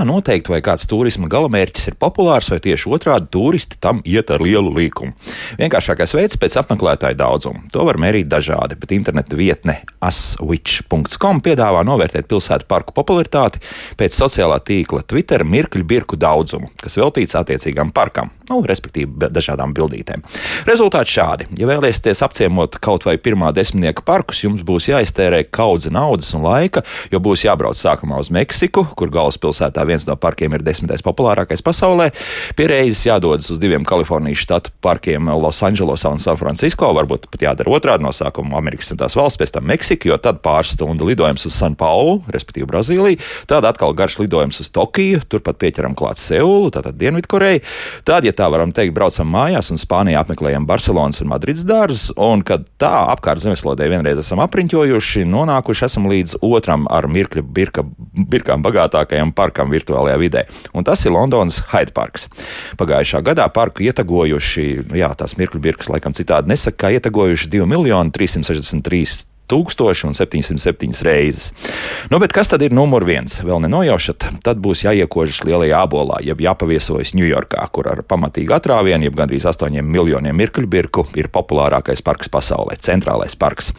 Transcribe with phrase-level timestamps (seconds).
[0.00, 4.40] Kā noteikt, vai kāds turisma galamērķis ir populārs, vai tieši otrādi turisti tam iet ar
[4.40, 5.12] lielu līkumu?
[5.58, 7.66] Vienkāršākais veids pēc apmeklētāju daudzuma.
[7.74, 13.60] To var mērīt dažādi, bet interneta vietne aswitch.com piedāvā novērtēt pilsētu parku popularitāti
[14.00, 20.24] pēc sociālā tīkla Twitter mirkļu birku daudzumu, kas veltīts attiecīgam parkam, nu, respektīvi dažādām bildītēm.
[20.64, 21.50] Rezultāti šādi.
[21.60, 26.86] Ja vēlaties apciemot kaut vai pirmā desmitnieka parkus, jums būs jāiztērē kaudze naudas un laika,
[27.12, 31.64] jo būs jābrauc sākumā uz Meksiku, kur galvaspilsētā pilsētā viens no parkiem ir desmitais populārākais
[31.66, 32.10] pasaulē.
[32.56, 36.94] Pie reizes jādodas uz diviem Kalifornijas štatu parkiem- Losandželosā un Sanfrancisko.
[36.94, 40.74] Varbūt pat jādara otrādi no sākuma Amerikas Savienotās valsts, pēc tam Meksika, jo tad pāris
[40.74, 45.94] stundu lidojums uz San Paulu, respektīvi Brazīliju, tad atkal garš lidojums uz Tokiju, turpat pieķeram
[45.96, 47.62] klāt Seulu, tātad Dienvidkoreju.
[48.04, 52.44] Tad, ja tā varam teikt, braucam mājās un Spānijā apmeklējam Barcelonas un Madrids dārzus, un
[52.46, 57.84] kad tā apkārt zemeslodē vienreiz esam apriņķojuši, nonākuši esam līdz otram ar mirkļu birka,
[58.30, 60.44] birkām bagātākajam parkam virtuālajā vidē.
[60.76, 62.28] Un tas ir Londonas Hyde Parks.
[62.80, 64.68] Pagājušā gadā parku ietegojuši,
[65.00, 71.50] jā, tās mirkļu birkas laikam citādi nesaka, kā ietegojuši 2 miljoni 363 1707 reizes.
[72.10, 73.40] Nu, bet kas tad ir numur viens?
[73.44, 79.18] Vēl nenojaušat, tad būs jāiekožas lielajā abolā, jeb jāpaviesojas Ņujorkā, kur ar pamatīgu atrāvienu, jeb
[79.18, 83.72] gandrīz 8 miljoniem mirkļu birku, ir populārākais parks pasaulē- centrālais parks.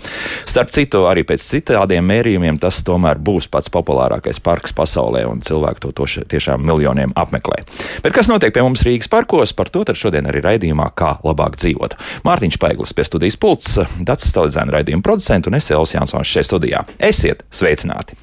[0.46, 5.80] Starp citu, arī pēc citādiem mērījumiem tas tomēr būs pats populārākais parks pasaulē, un cilvēki
[5.80, 7.64] to toši, tiešām miljoniem apmeklē.
[8.04, 11.96] Bet kas notiek pie mums Rīgas parkos, par to šodien arī raidījumā, kā labāk dzīvot.
[12.28, 16.82] Mārtiņš Paiglis pie studijas pults, Dats Staledzēna raidījuma producents un es Elsijas Jansons šeit studijā.
[16.98, 18.18] Esiet sveicināti!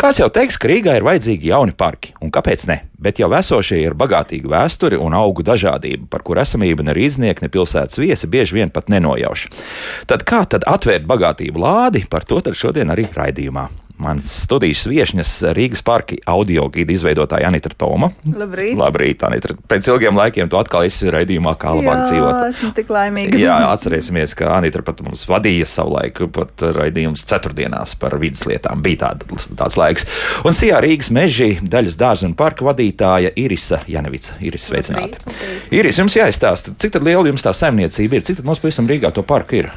[0.00, 2.78] Kāds jau teiks, ka Rīgā ir vajadzīgi jauni parki, un kāpēc ne?
[2.98, 7.52] Bet jau esošie ir bagātīgi vēsturi un augu dažādība, par kur esamība ne rīznieki, ne
[7.52, 9.48] pilsētas viesi bieži vien pat nenojauš.
[10.08, 13.68] Tad kā tad atvērt bagātību lādi, par to šodien arī raidījumā.
[13.98, 18.12] Mans studijas viesņas Rīgas parka audio gīda izveidotāja Anita Toma.
[18.30, 18.76] Labrīt!
[18.78, 19.56] Labrīt, Anita!
[19.70, 22.36] Pēc ilgiem laikiem tu atkal esi raidījumā, kā labāk Jā, dzīvot.
[22.52, 23.40] esmu tik laimīga.
[23.42, 28.84] Jā, atcerēsimies, ka Anita pat mums vadīja savulaik pat raidījums ceturtdienās par vidas lietām.
[28.86, 29.26] Bija tāda,
[29.58, 30.06] tāds laiks.
[30.46, 34.38] Un Sijā Rīgas meži daļas dārza un parka vadītāja Irisa Janevica.
[34.38, 35.18] Iris, sveicināti!
[35.18, 35.74] Labrīt, labrīt.
[35.80, 39.58] Iris, jums jāizstāsta, cik liela jums tā saimniecība ir, cik mums pavisam Rīgā to parku
[39.64, 39.72] ir?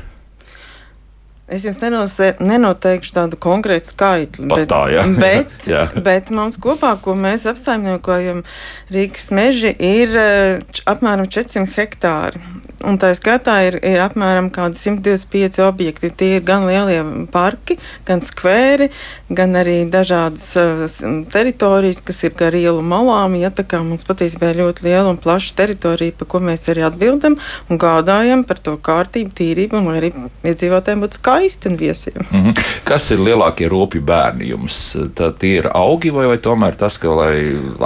[1.52, 5.04] Es jums nenose, nenoteikšu tādu konkrētu skaitli, Pat tā, jā.
[5.24, 5.86] bet, Jā.
[6.00, 8.46] bet mums kopā, ko mēs apsaimniekojam
[8.94, 12.40] Rīgas meži, ir eh, apmēram 400 hektāri.
[12.88, 16.10] Un tā skaitā ir, ir apmēram kādi 125 objekti.
[16.18, 17.78] Tie ir gan lielie parki,
[18.08, 18.90] gan skvēri,
[19.30, 20.86] gan arī dažādas uh,
[21.34, 23.36] teritorijas, kas ir gar ielu malām.
[23.40, 26.86] Ja, tā kā mums patiesībā ir ļoti liela un plaša teritorija, par ko mēs arī
[26.88, 27.38] atbildam
[27.70, 30.12] un gādājam par to kārtību, tīrību, un lai arī
[30.52, 32.22] iedzīvotājiem būtu skaisti un viesiem.
[32.32, 32.58] Mhm.
[32.88, 34.80] Kas ir lielākie rūpju bērni jums?
[35.16, 37.34] Tad tie ir augi vai, vai tomēr tas, ka lai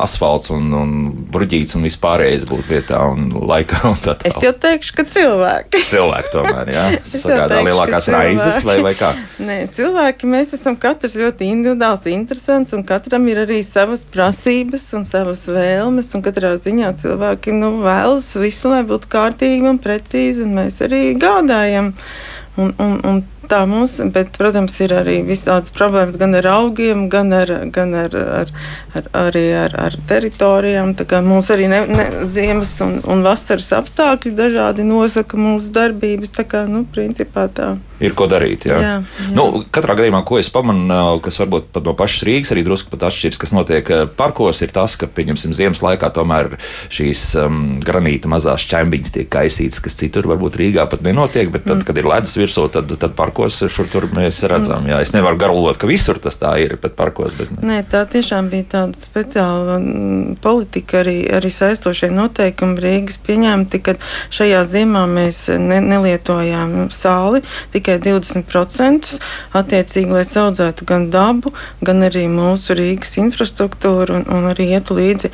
[0.02, 0.96] asfalts un, un
[1.34, 4.44] bruģīts un vispārējais būtu vietā un laikā un tā Es tālāk?
[4.48, 5.82] jau teikšu, ka cilvēki.
[5.94, 6.84] Cilvēki tomēr, jā.
[7.12, 9.12] Sagādā teikšu, lielākās raizes vai, vai kā?
[9.42, 15.08] Nē, cilvēki, mēs esam katrs ļoti individuāls, interesants, un katram ir arī savas prasības un
[15.10, 16.12] savas vēlmes.
[16.16, 21.04] Un katrā ziņā cilvēki nu, vēlas visu, lai būtu kārtīgi un precīzi, un mēs arī
[21.20, 21.94] gādājam.
[22.56, 23.18] Un, un, un
[23.50, 28.16] tā mums, bet, protams, ir arī visādas problēmas gan ar augiem, gan, ar, gan ar,
[28.42, 28.54] ar,
[28.98, 30.94] ar, arī ar, ar teritorijām.
[31.26, 36.34] Mums arī ne, ne, ziemas un, un vasaras apstākļi dažādi nosaka mūsu darbības.
[36.36, 37.76] Tā kā, nu, principā tā.
[38.04, 38.66] Ir ko darīt.
[38.68, 38.76] Jā.
[38.76, 39.30] Jā, jā.
[39.36, 43.06] Nu, katrā gadījumā, ko es pamanu, kas varbūt pat no pašas Rīgas arī drusku pat
[43.08, 46.58] atšķiras, kas notiek eh, parkos, ir tas, ka, pieņemsim, ziemas laikā tomēr
[46.94, 51.80] šīs um, granīta mazās čembiņas tiek kaisītas, kas citur varbūt Rīgā pat nenotiek, bet tad,
[51.80, 51.88] mm.
[51.88, 54.88] kad ir ledus virsū, tad, tad parkos šur tur mēs redzam.
[54.90, 55.02] Jā.
[55.04, 57.34] Es nevaru garulot, ka visur tas tā ir, bet parkos.
[57.38, 57.62] Bet, ne.
[57.70, 63.98] Nē, tā tiešām bija tāda speciāla mm, politika, arī, arī saistošie noteikumi Rīgas pieņemti, ka
[64.34, 67.44] šajā ziemā mēs ne, nelietojām sāli
[67.76, 69.20] tikai 20%,
[69.56, 71.54] attiecīgi, lai audzētu gan dabu,
[71.86, 75.32] gan arī mūsu Rīgas infrastruktūru un, un arī ietu līdzi,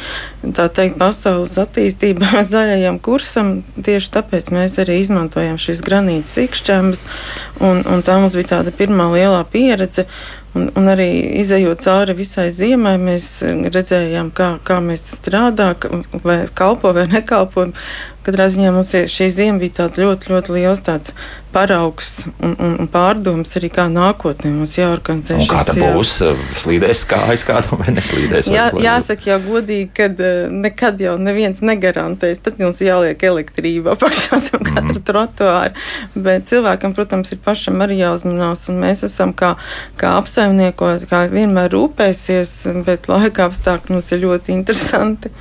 [0.57, 3.53] tā teikt, pasaules attīstībā zaļajam kursam.
[3.81, 7.05] Tieši tāpēc mēs arī izmantojam šīs granītas ikšķembas,
[7.61, 10.07] un, un tā mums bija tāda pirmā lielā pieredze.
[10.51, 11.07] Un, un arī
[11.39, 13.27] izējot cauri visai ziemai, mēs
[13.71, 17.69] redzējām, kā, kā mēs strādājam, vai kalpo vai nekalpo.
[18.25, 21.15] Katrā ziņā mums šī ziema bija tāds ļoti, ļoti liels tāds
[21.51, 25.37] paraugs un, un, un pārdoms arī kā nākotnē mums jāorganizē.
[25.41, 26.13] Un kā tā būs?
[26.63, 28.49] Slīdēs kājas kādam vai neslīdēs?
[28.51, 30.07] Jā, jāsaka jau godīgi, ka
[30.53, 32.39] nekad jau neviens negarantēs.
[32.45, 34.69] Tad mums jāliek elektrība apakšā zem mm.
[34.71, 35.73] katra trotuāra.
[36.15, 39.55] Bet cilvēkam, protams, ir pašam arī jāuzmanās, un mēs esam kā,
[39.99, 42.55] kā apsaimniekot, kā vienmēr rūpēsies,
[42.87, 45.35] bet laika apstākļi mums ir ļoti interesanti.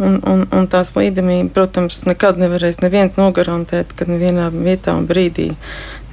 [0.00, 5.50] Un, un, un tā slīdamība, protams, nekad nevarēs neviens nogarantēt, ka nevienā vietā un brīdī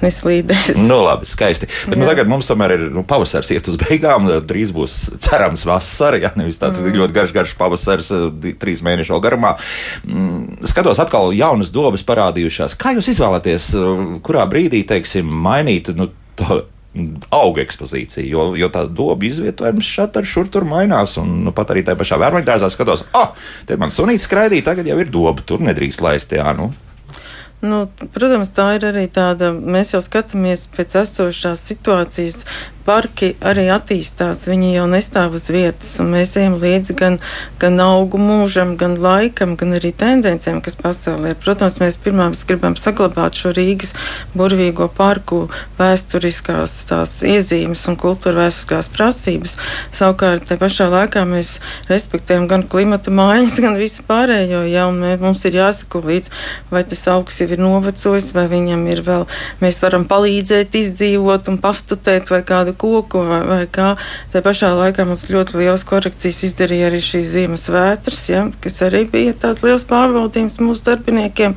[0.02, 0.76] neslīdēs.
[0.84, 1.68] Nu, labi, skaisti.
[1.88, 4.28] Bet nu, tagad mums tomēr ir nu, pavasaris, iet uz beigām.
[4.48, 6.98] Drīz būs cerams vasara, ja nevis tāds mm.
[7.00, 8.10] ļoti garš, garš pavasaris,
[8.60, 9.54] trīs mēnešu garumā.
[10.04, 12.76] Mm, skatos, atkal jaunas dobas parādījušās.
[12.80, 13.72] Kā jūs izvēlaties,
[14.26, 16.10] kurā brīdī, teiksim, mainīt nu,
[16.40, 16.62] to?
[17.30, 21.16] Auga ekspozīcija, jo, jo tā dobu izvietojums šeit ar šur tur mainās.
[21.22, 23.30] Un nu, pat arī tajā pašā vērmaņtājā skatos, ah,
[23.68, 26.34] te man sunīts skraidīja, tagad jau ir doba, tur nedrīkst laist.
[26.34, 26.72] Jā, nu.
[27.60, 27.82] Nu,
[28.14, 29.50] protams, tā ir arī tāda.
[29.52, 32.46] Mēs jau skatāmies pēc esošās situācijas,
[32.86, 37.18] parki arī attīstās, viņi jau nestāv uz vietas, un mēs ejam līdzi gan,
[37.60, 41.34] gan augu mūžam, gan laikam, gan arī tendencēm, kas pasaulē.
[41.40, 43.94] Protams, mēs pirmām gribam saglabāt šo Rīgas
[44.34, 45.44] burvīgo parku
[45.78, 49.56] vēsturiskās tās iezīmes un kultūra vēsturiskās prasības.
[49.94, 51.58] Savukārt, te pašā laikā mēs
[51.90, 54.64] respektējam gan klimata maiņas, gan visu pārējo,
[54.96, 56.30] mē, mums ir jāsako līdz,
[56.72, 59.26] vai tas augs jau ir novecojis, vai viņam ir vēl,
[59.62, 63.94] mēs varam palīdzēt izdzīvot un pastutēt vai kādu koku vai, vai kā.
[64.32, 69.04] Tā pašā laikā mums ļoti liels korekcijas izdarīja arī šīs ziemas vētras, ja, kas arī
[69.10, 71.56] bija tāds liels pārbaudījums mūsu darbiniekiem.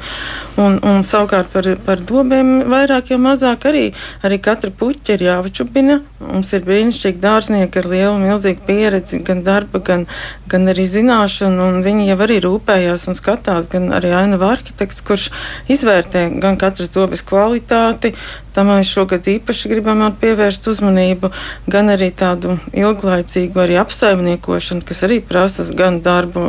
[0.61, 3.85] Un, un savukārt par, par dobēm vairāk jau mazāk arī,
[4.25, 5.99] arī katra puķa ir jāvačupina.
[6.23, 10.05] Mums ir brīnišķīgi dārznieki ar lielu, milzīgu pieredzi, gan darba, gan,
[10.51, 15.29] gan arī zināšanu, un viņi jau arī rūpējās un skatās, gan arī ainava arhitekts, kurš
[15.73, 18.13] izvērtē gan katras dobes kvalitāti,
[18.53, 21.31] Tam mēs šogad īpaši gribam pievērst uzmanību,
[21.73, 26.45] gan arī tādu ilglaicīgu arī apsaimniekošanu, kas arī prasa gan darbu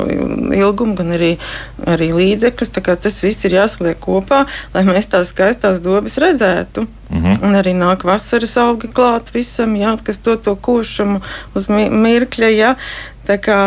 [0.54, 1.34] ilgumu, gan arī,
[1.86, 2.74] arī līdzekļus.
[2.74, 6.86] Tas viss ir jāsaliek kopā, lai mēs tās skaistās dobas redzētu.
[7.10, 7.42] Mm -hmm.
[7.46, 11.20] Un arī nāk vasaras augi klāt visam, jā, kas to, to košumu
[11.54, 12.48] uz mirkļa.
[12.48, 12.74] Jā.
[13.24, 13.58] Tā kā,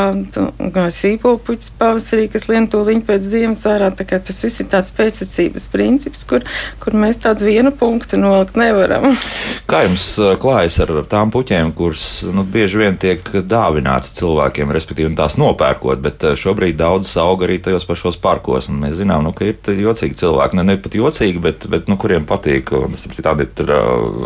[0.74, 4.92] kā sīpolpuķis pavasarī, kas lien tūliņ pēc ziemas ārā, tā kā tas viss ir tāds
[4.98, 6.46] pēcacības princips, kur,
[6.84, 9.10] kur mēs tādu vienu punktu nolikt nevaram.
[9.70, 10.06] Kā jums
[10.40, 13.20] klājas ar tām puķēm, kuras nu, bieži vien tiek
[13.50, 18.96] dāvināts cilvēkiem, respektīvi tās nopērkot, bet šobrīd daudzas aug arī tajos pašos parkos, un mēs
[19.02, 22.72] zinām, nu, ka ir jocīgi cilvēki, ne, ne pat jocīgi, bet, bet nu, kuriem patīk,
[22.78, 23.74] un tādi ir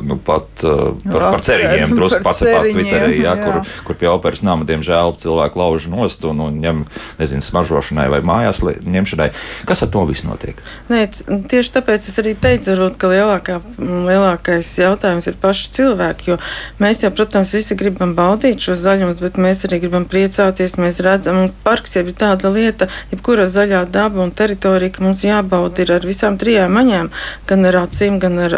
[0.05, 3.35] nu, pat par, par ceriņiem, drusku pats pats Twitterī, jā, jā.
[3.41, 6.83] Kur, kur pie operas nama, diemžēl, cilvēku lauž nost un, un ņem,
[7.19, 9.29] nezinu, smaržošanai vai mājās ņemšanai.
[9.69, 10.59] Kas ar to viss notiek?
[10.91, 11.05] Nē,
[11.51, 16.37] tieši tāpēc es arī teicu, varbūt, ka lielākā, lielākais jautājums ir paši cilvēki, jo
[16.81, 21.39] mēs jau, protams, visi gribam baudīt šo zaļumus, bet mēs arī gribam priecāties, mēs redzam,
[21.41, 25.95] mums parks jau ir tāda lieta, jebkura zaļā daba un teritorija, ka mums jābauda ir
[25.97, 27.11] ar visām trijām maņām,
[27.49, 28.57] gan ar acīm, gan ar,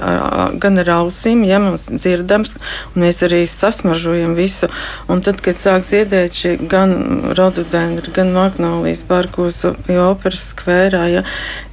[0.61, 2.57] gan ar ausīm, ja mums dzirdams,
[2.93, 4.69] un mēs arī sasmaržojam visu.
[5.11, 6.93] Un tad, kad sāks iedēt šie gan
[7.37, 11.03] rododendri, gan magnolijas parkos pie operas skvērā.
[11.11, 11.23] Ja.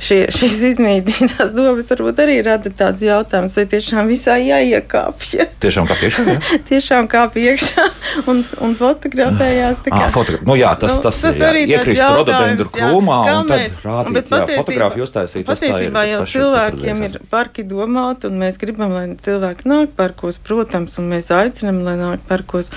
[0.00, 5.30] Šie, šīs izmītītās dobas varbūt arī rada tāds jautājums, vai tiešām visā jāiekāpj.
[5.38, 5.46] Ja?
[5.62, 6.26] Tiešām kā piekšā?
[6.28, 6.38] Ja?
[6.70, 7.86] tiešām kā piekšā
[8.30, 9.82] un, un fotografējās.
[9.86, 13.50] Kā, à, fotogra nu, jā, tas, nu, tas, tas jā, arī iekrist rododendru krūmā un
[13.50, 15.46] tad rādīt, bet jā, fotogrāfi uztaisīt.
[15.48, 21.10] Patiesībā jau cilvēkiem ir parki domāti un mēs gribam, lai cilvēki nāk parkos, protams, un
[21.12, 22.70] mēs aicinam, lai nāk parkos,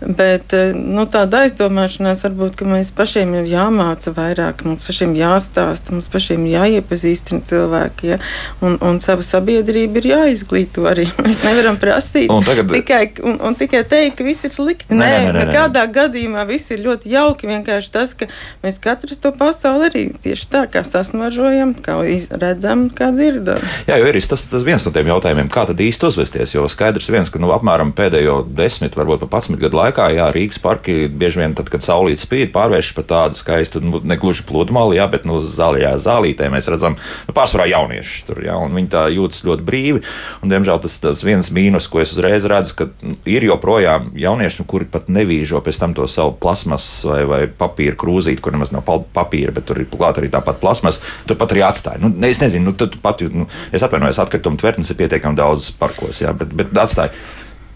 [0.00, 6.10] bet eh, nu, tāda aizdomāšanās, varbūt mēs pašiem ir jāmāca vairāk, mums pašiem jāstāsta, mums
[6.12, 8.18] pašiem jāiepazīstina cilvēki, ja?
[8.64, 11.06] un, un savu sabiedrību ir jāizglīto arī.
[11.26, 12.70] Mēs nevaram prasīt un tagad...
[12.74, 14.90] tikai, un, un tikai teikt, ka viss ir slikti.
[14.94, 15.84] Nē, nē, nē, nē, nē.
[15.96, 17.48] gadījumā viss ir ļoti jauki.
[17.50, 18.28] Vienkārši tas, ka
[18.64, 21.98] mēs katrs to pasauli arī tieši tā kā sasmažojam, kā
[22.40, 23.62] redzam, kā dzirdam.
[23.88, 27.10] Jā, jo ir tas, tas viens no tiem jautājumiem, kā tad īsti uzvesties, jo skaidrs
[27.12, 31.35] viens, ka nu, apmēram pēdējo desmit, varbūt pat 11 gadu laikā, jā, Rīgas parki bieži
[31.38, 35.26] vien, tad, kad saulīt spīd, pārvēršas par tādu skaistu, nu, ne gluži pludmali, jā, bet
[35.28, 39.66] nu, zaļajā zālītē mēs redzam nu, pārsvarā jauniešus tur, jā, un viņi tā jūtas ļoti
[39.66, 40.02] brīvi.
[40.42, 44.62] Un, diemžēl tas, tas viens mīnus, ko es uzreiz redzu, ka nu, ir joprojām jaunieši,
[44.62, 48.74] nu, kuri pat nevīžo pēc tam to savu plasmas vai, vai papīra krūzīti, kur nemaz
[48.74, 52.02] nav papīra, bet tur ir klāt arī tāpat plasmas, tur pat arī atstāja.
[52.02, 56.34] Nu, es nezinu, nu, pat, nu, es atvainojos, atkritumu tvertnes ir pietiekami daudz parkos, jā,
[56.36, 57.14] bet, bet atstāja.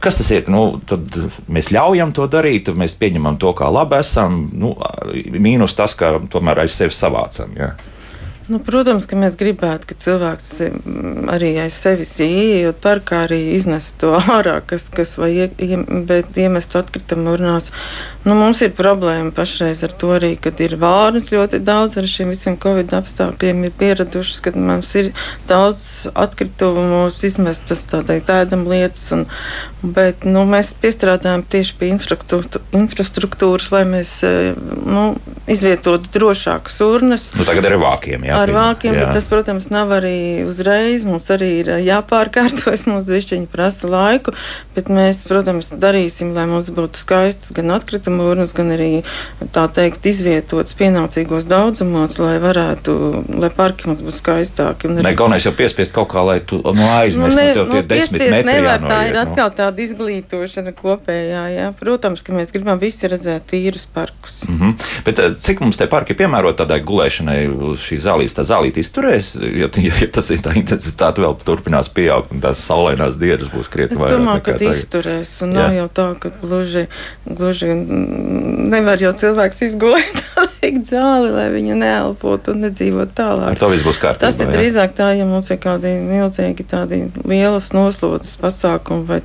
[0.01, 0.47] Kas tas ir?
[0.49, 1.13] Nu, tad
[1.53, 4.47] mēs ļaujam to darīt, mēs pieņemam to, kā labi esam.
[4.57, 4.73] Nu,
[5.37, 7.53] mīnus tas, ka tomēr aiz sevis savācam.
[7.59, 7.75] Ja?
[8.51, 13.93] Nu, protams, ka mēs gribētu, ka cilvēks mm, arī aiz sevis ieejot parkā, arī iznes
[14.01, 15.77] to ārā, kas, kas vai ie,
[16.09, 17.69] bet iemestu atkritumu urnās.
[18.27, 22.33] Nu, mums ir problēma pašreiz ar to arī, kad ir vārnas ļoti daudz ar šiem
[22.35, 25.13] visiem covid apstākļiem ir pieradušas, kad mums ir
[25.49, 29.25] daudz atkritumus izmestas tādai tēdam lietas, un,
[29.95, 35.07] bet nu, mēs piestrādājam tieši pie infrastruktūras, lai mēs eh, nu,
[35.47, 37.31] izvietotu drošākas urnas.
[37.39, 39.05] Nu, tagad ar vākiem, jā ar vākiem, jā.
[39.05, 41.05] bet tas, protams, nav arī uzreiz.
[41.09, 44.35] Mums arī ir jāpārkārtojas, mums višķiņi prasa laiku,
[44.77, 48.91] bet mēs, protams, darīsim, lai mums būtu skaistas gan atkrituma urnas, gan arī,
[49.55, 52.97] tā teikt, izvietotas pienācīgos daudzumos, lai varētu,
[53.41, 54.91] lai parki mums būtu skaistāki.
[54.91, 57.83] Nē, galvenais jau piespiest kaut kā, lai tu nu, aiznes, nu, ne, nu, tev tie
[57.83, 59.25] nu, desmit metri nevar, tā ir nu.
[59.25, 61.69] atkal tāda izglītošana kopējā, jā.
[61.81, 64.43] Protams, ka mēs gribam visi redzēt tīrus parkus.
[64.49, 64.89] Mm -hmm.
[65.05, 67.41] Bet cik mums te parki piemērot tādai gulēšanai
[67.81, 68.30] šī zālītes?
[68.31, 72.41] Zālītes, tā zālīte izturēs, ja, ja, ja tas ir tā intensitāte vēl turpinās pieaugt, un
[72.41, 74.15] tās saulainās dienas būs krietni vairāk.
[74.15, 75.67] Es domāju, ka izturēs, un Jā.
[75.67, 76.87] nav jau tā, ka gluži,
[77.27, 80.23] gluži nevar jau cilvēks izgulēt
[80.61, 83.53] tādu zāli, lai viņa neelpotu un nedzīvot tālāk.
[83.55, 84.29] Ar to viss būs kārtībā.
[84.29, 89.21] Tas ir drīzāk tā, ja mums ir kādi milzīgi tādi lielas noslodzes pasākumi vai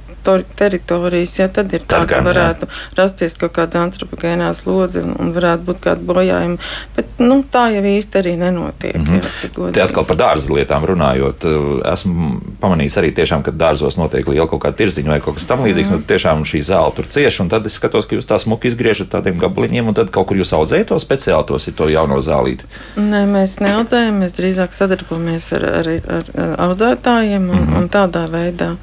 [0.56, 2.78] teritorijas, ja tad ir tā, tad gan, ka varētu jā.
[2.98, 6.72] rasties kaut kāda antropogēnā slodze un, un varētu būt kāda bojājuma.
[6.96, 8.85] Bet nu, tā jau īsti arī nenotiek.
[8.96, 9.72] Mm -hmm.
[9.74, 14.48] Te atkal par dārza lietām runājot, eh, esmu pamanījis arī tiešām, ka dārzos notiek liela
[14.48, 15.90] kaut kāda tirziņa vai kaut kas tam līdzīgs.
[15.90, 16.06] Mm -hmm.
[16.06, 19.10] nu, tiešām šī zāle tur cieši, un tad es skatos, ka jūs tā smuki izgriežat
[19.10, 22.64] tādiem gabaliņiem, un tad kaut kur jūs audzējat to speciāli, tos ir to jauno zālīti.
[22.98, 27.78] Nē, mēs neaudzējam, mēs drīzāk sadarbojamies ar, ar, ar, ar audzētājiem un, mm -hmm.
[27.78, 28.76] un tādā veidā.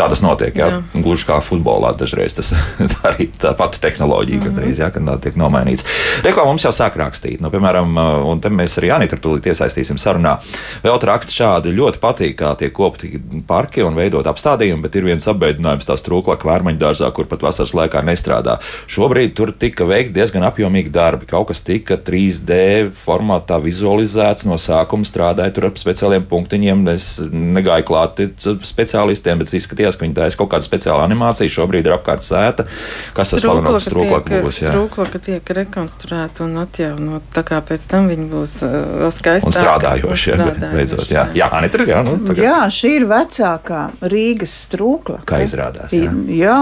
[0.00, 0.56] Tā tas notiek.
[0.56, 0.70] Jā.
[0.72, 1.02] Jā.
[1.04, 2.54] Gluži kā futbolā dažreiz tas
[3.08, 4.56] arī tā pati tehnoloģija, mm -hmm.
[4.56, 5.84] kad, reiz, jā, kad tā tiek nomainīts.
[6.24, 7.40] Reklamā mums jau sāk rakstīt.
[7.40, 10.38] Nu, piemēram, un te mēs arī Anita tūlīt iesaistīsim sarunā.
[10.82, 15.28] Vēl raksta šādi ļoti patīk, kā tiek kopti parki un veidot apstādījumi, bet ir viens
[15.28, 18.58] apbeidinājums tās trūklaka vērmaņu dārzā, kur pat vasaras laikā nestrādā.
[18.86, 21.26] Šobrīd tur tika veikti diezgan apjomīgi darbi.
[21.26, 26.88] Kaut kas tika 3D formātā vizualizēts no sākuma, strādāja tur ar speciāliem punktiņiem.
[26.94, 28.20] Es negāju klāt
[28.62, 31.50] speciālistiem, bet izskatījās izskatījās, ka viņi taisa kaut kādu speciālu animāciju.
[31.50, 32.66] Šobrīd ir apkārt sēta,
[33.14, 34.60] kas tas slavenais strūklaka būs.
[34.64, 39.50] Strūklaka tiek rekonstruēta un atjaunot, tā kā pēc tam viņi būs uh, vēl skaistāki.
[39.50, 41.06] Un strādājoši, jā, beidzot.
[41.10, 42.44] Jā, jā Anita, jā, nu, tagad.
[42.44, 45.26] jā, šī ir vecākā Rīgas strūklaka.
[45.28, 45.94] Kā izrādās.
[45.94, 46.58] Jā, jā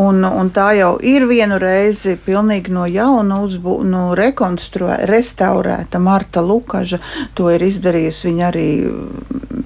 [0.00, 6.42] un, un tā jau ir vienu reizi pilnīgi no jauna uzbū, nu, rekonstruēta, restaurēta Marta
[6.44, 7.00] Lukaža.
[7.38, 8.68] To ir izdarījusi viņa arī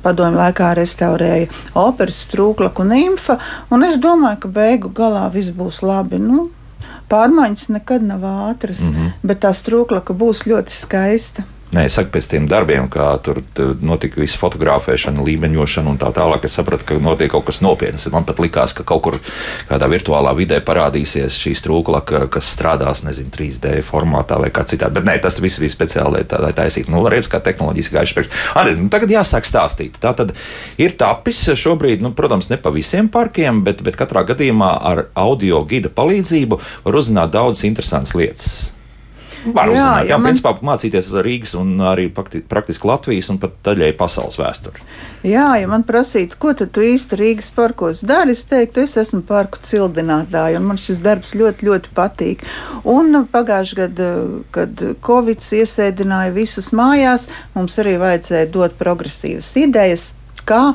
[0.03, 1.49] padomju laikā restaurēja
[1.79, 2.98] operas strūklaku nimfa,
[3.71, 6.21] un es domāju, ka beigu galā viss būs labi.
[6.23, 6.49] Nu,
[7.11, 9.13] pārmaiņas nekad nav ātras, mm -hmm.
[9.23, 11.43] bet tā strūklaka būs ļoti skaista.
[11.69, 13.43] Nē, es saku, pēc tam darbiem, kā tur
[13.85, 18.07] notika visa fotografēšana, līmeņošana un tā tālāk, es sapratu, ka notiek kaut kas nopietns.
[18.15, 19.19] Man pat likās, ka kaut kur
[19.69, 24.97] kādā virtuālā vidē parādīsies šī strūklaka, kas strādās, nezinu, 3D formātā vai kā citādi.
[24.97, 26.89] Bet nē, tas viss bija speciāli tādā taisīt.
[26.89, 28.33] Nu, redz, kā tehnoloģijas gājuši priekš.
[28.63, 30.01] Arī, nu, tagad jāsāk stāstīt.
[30.01, 30.33] Tā tad
[30.81, 35.61] ir tapis šobrīd, nu, protams, ne pa visiem parkiem, bet, bet katrā gadījumā ar audio
[35.69, 38.59] gida palīdzību var uzzināt daudzas interesantas lietas.
[39.55, 40.29] Var jā, uzzināt, jā, jā man...
[40.29, 44.85] principā mācīties Rīgas un arī praktiski Latvijas un pat daļai pasaules vēsturi.
[45.27, 49.25] Jā, ja man prasītu, ko tad tu īsti Rīgas parkos dari, es teiktu, es esmu
[49.27, 52.47] parku cildinātāja, un man šis darbs ļoti, ļoti patīk.
[52.89, 54.13] Un pagājušajā gadā,
[54.55, 60.13] kad Covid iesēdināja visus mājās, mums arī vajadzēja dot progresīvas idejas,
[60.49, 60.73] kā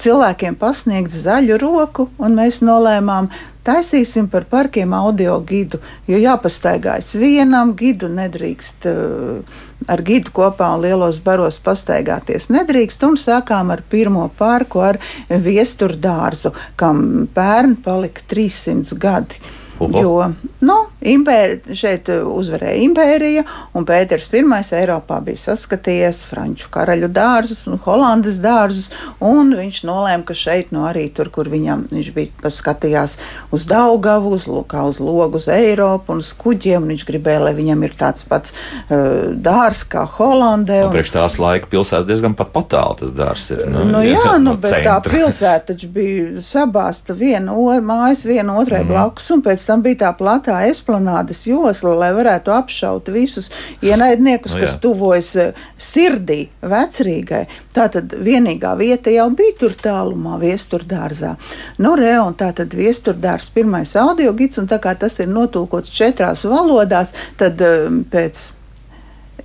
[0.00, 3.30] cilvēkiem pasniegt zaļu roku, un mēs nolēmām
[3.70, 5.78] Taisīsim par parkiem audio gidu,
[6.10, 13.06] jo jāpastaigājas vienam, gidu nedrīkst uh, ar gidu kopā un lielos baros pastaigāties nedrīkst.
[13.06, 14.98] Un sākām ar pirmo parku, ar
[15.30, 16.50] viesturu dārzu,
[16.80, 19.38] kam pērn palika 300 gadi.
[19.80, 20.00] Oho.
[20.00, 23.44] Jo nu, impēri, šeit uzvarēja impērija,
[23.76, 24.42] un Pēters I
[24.76, 28.90] Eiropā bija saskatījies Franču karaļu dārzus un Holandas dārzus,
[29.24, 33.16] un viņš nolēma, ka šeit, nu, arī tur, kur viņam viņš bija paskatījās
[33.54, 37.54] uz Daugavu, uz, kā uz logu uz Eiropu un uz kuģiem, un viņš gribēja, lai
[37.56, 40.82] viņam ir tāds pats uh, dārs kā Holandē.
[40.86, 40.94] Un...
[40.94, 43.64] Priekš tās laika pilsētas diezgan pat patāli tas dārs ir.
[43.70, 44.98] Nu, nu, jā, jā, nu, bet centra.
[45.00, 50.00] tā pilsēta taču bija sabāsta viena mājas viena otrai mm blakus, un pēc tam bija
[50.04, 53.50] tā platā esplanādes josla, lai varētu apšaut visus
[53.86, 57.44] ienaidniekus, no, nu, kas tuvojas eh, sirdī, vecrīgai.
[57.76, 61.36] Tā tad vienīgā vieta jau bija tur tālumā, viesturdārzā.
[61.78, 65.92] Nu, re, un tā tad viesturdārs pirmais audio gids, un tā kā tas ir notulkots
[65.94, 68.48] četrās valodās, tad um, pēc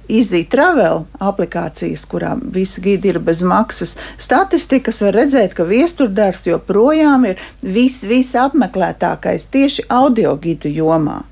[0.07, 7.25] Easy Travel aplikācijas, kurām visi gidi ir bez maksas, statistikas var redzēt, ka viesturdārs joprojām
[7.31, 11.23] ir vis, visapmeklētākais tieši audio gidu jomā.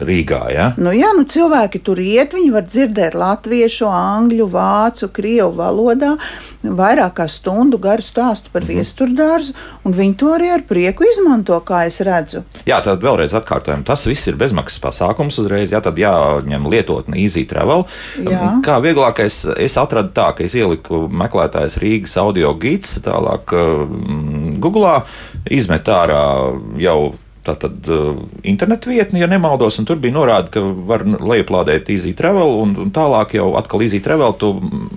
[0.00, 0.40] Rīgā.
[0.54, 0.66] Ja?
[0.80, 6.16] Nu, jā, nu, cilvēki tur iet, viņi var dzirdēt latviešu, angļu, vācu, krievu valodā
[6.64, 8.76] vairāk kā stundu garu stāstu par mm -hmm.
[8.78, 9.52] viesturdārzu,
[9.84, 12.42] un viņi to arī ar prieku izmanto, kā es redzu.
[12.66, 17.44] Jā, tad vēlreiz atkārtojam, tas viss ir bezmaksas pasākums uzreiz, jā, tad jāņem lietotne Easy
[17.44, 17.84] Travel.
[18.18, 18.60] Jā.
[18.64, 25.02] Kā vieglākais, es atradu tā, ka es ieliku meklētājs Rīgas audio gids, tālāk um, Google
[25.50, 31.04] izmet ārā jau tātad uh, internetu vietni, ja nemaldos, un tur bija norāda, ka var
[31.04, 34.54] lejuplādēt Easy Travel, un, un tālāk jau atkal Easy Travel tu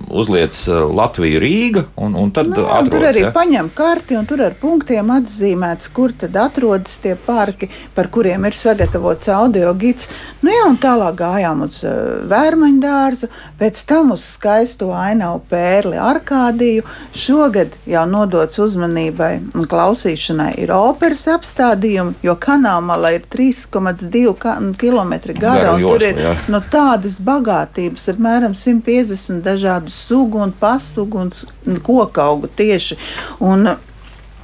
[0.08, 2.94] uzliec uh, Latviju Rīga, un, un tad no, atrodas.
[2.94, 3.32] Tur arī ja?
[3.36, 8.56] paņem karti, un tur ar punktiem atzīmēts, kur tad atrodas tie parki, par kuriem ir
[8.58, 10.08] sagatavots audio gids.
[10.46, 16.00] Nu jā, un tālāk gājām uz uh, Vērmaņu dārzu, pēc tam uz skaisto ainavu pērli
[16.00, 16.88] Arkādiju.
[17.18, 24.34] Šogad jau nodots uzmanībai un klausīšanai ir operas apstādījumi, jo kanāla ir 3,2
[24.78, 25.76] km gara.
[25.82, 26.36] Tur ir jā.
[26.54, 32.98] no tādas bagātības, apmēram 150 dažādu sugu un pasugu un koku augu tieši.
[33.40, 33.70] Un,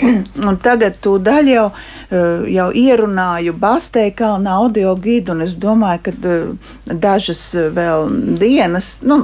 [0.49, 1.65] Un tagad tu daļu jau,
[2.11, 7.43] eh, jau ierunāju Bastei kalna audio gidu, un es domāju, ka eh, dažas
[7.75, 8.09] vēl
[8.39, 9.23] dienas, nu,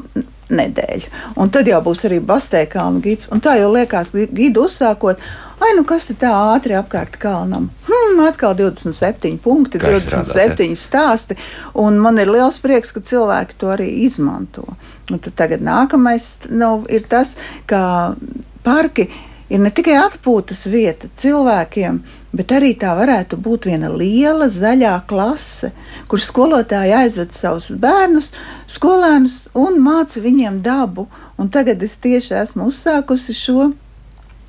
[0.49, 1.11] nedēļu.
[1.41, 3.29] Un tad jau būs arī Bastei kalna gids.
[3.33, 5.21] Un tā jau liekas, gidu uzsākot,
[5.59, 7.67] Ai, nu kas tā ātri apkārt kalnam?
[7.87, 11.39] Hmm, atkal 27 punkti, Kā 27 strādāt, stāsti.
[11.79, 14.63] Un man ir liels prieks, ka cilvēki to arī izmanto.
[15.11, 17.35] Un tad tagad nākamais nu, ir tas,
[17.67, 18.15] ka
[18.63, 19.09] parki
[19.49, 21.99] ir ne tikai atpūtas vieta cilvēkiem,
[22.37, 25.73] bet arī tā varētu būt viena liela zaļā klase,
[26.07, 28.31] kur skolotāji aizved savus bērnus,
[28.69, 31.09] skolēnus un māca viņiem dabu.
[31.39, 33.69] Un tagad es tieši esmu uzsākusi šo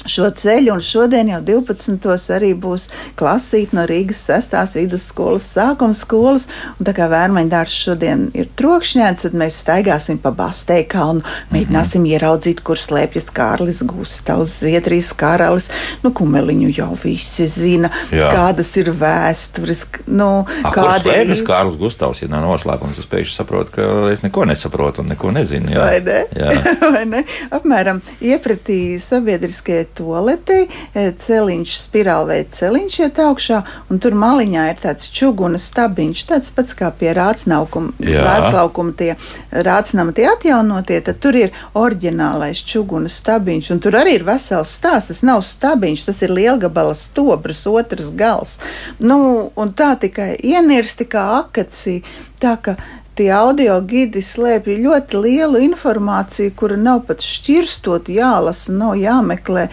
[0.08, 2.08] šo ceļu, un šodien jau 12.
[2.34, 2.88] arī būs
[3.18, 4.56] klasīte no Rīgas 6.
[4.78, 6.46] vidusskolas sākuma skolas,
[6.78, 12.06] un tā kā vērmeņdārs šodien ir trokšņēns, tad mēs staigāsim pa Bastei kalnu, mēģināsim mm
[12.06, 12.14] -hmm.
[12.14, 15.70] ieraudzīt, kur slēpjas Kārlis Gustavs, Zviedrijas karalis,
[16.02, 18.32] nu, kumeliņu jau visi zina, Jā.
[18.32, 21.26] kādas ir vēstures, nu, A, kāda ir.
[21.26, 25.30] Slēpjas Kārlis Gustavs, ja nav noslēpums, es pēkšņi saprotu, ka es neko nesaprotu un neko
[25.30, 25.70] nezinu.
[25.70, 25.84] Jā.
[25.84, 26.24] Vai ne?
[26.36, 26.74] Jā.
[26.96, 27.24] Vai ne?
[27.50, 35.10] Apmēram iepratī sabiedriskie toaletei, e, celiņš, spirālveida celiņš iet augšā, un tur maliņā ir tāds
[35.14, 39.14] čugunas stabiņš, tāds pats kā pie rāclaukuma tie
[39.50, 45.12] rācnama tie atjaunotie, tad tur ir oriģinālais čugunas stabiņš, un tur arī ir vesels stāsts,
[45.12, 48.58] tas nav stabiņš, tas ir lielgabala stobras otrs gals.
[49.00, 52.04] Nu, un tā tikai ienirsti kā akacija,
[52.40, 52.76] tā ka
[53.18, 59.68] tie audio gidi slēpj ļoti lielu informāciju, kura nav pat šķirstot, jālasa, nav jāmeklē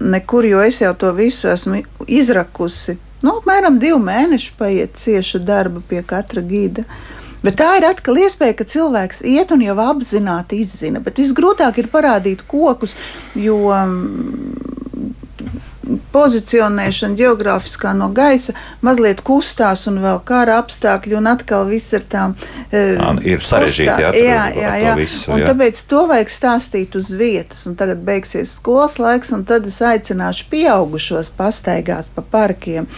[0.00, 2.98] nekur, jo es jau to visu esmu izrakusi.
[3.22, 6.84] Nu, apmēram divu mēnešu paiet cieša darba pie katra gida.
[7.42, 11.02] Bet tā ir atkal iespēja, ka cilvēks iet un jau apzināti izzina.
[11.02, 12.94] Bet visgrūtāk ir parādīt kokus,
[13.34, 13.58] jo
[16.12, 22.36] pozicionēšana geogrāfiskā no gaisa mazliet kustās un vēl kara apstākļi un atkal viss ar tām.
[22.72, 24.96] Uh, ir sarežģīti, jā, jā, jā, jā.
[24.98, 25.50] Visu, un jā.
[25.52, 27.64] tāpēc to vajag stāstīt uz vietas.
[27.70, 32.88] Un tagad beigsies skolas laiks, un tad es aicināšu pieaugušos pastaigās pa parkiem,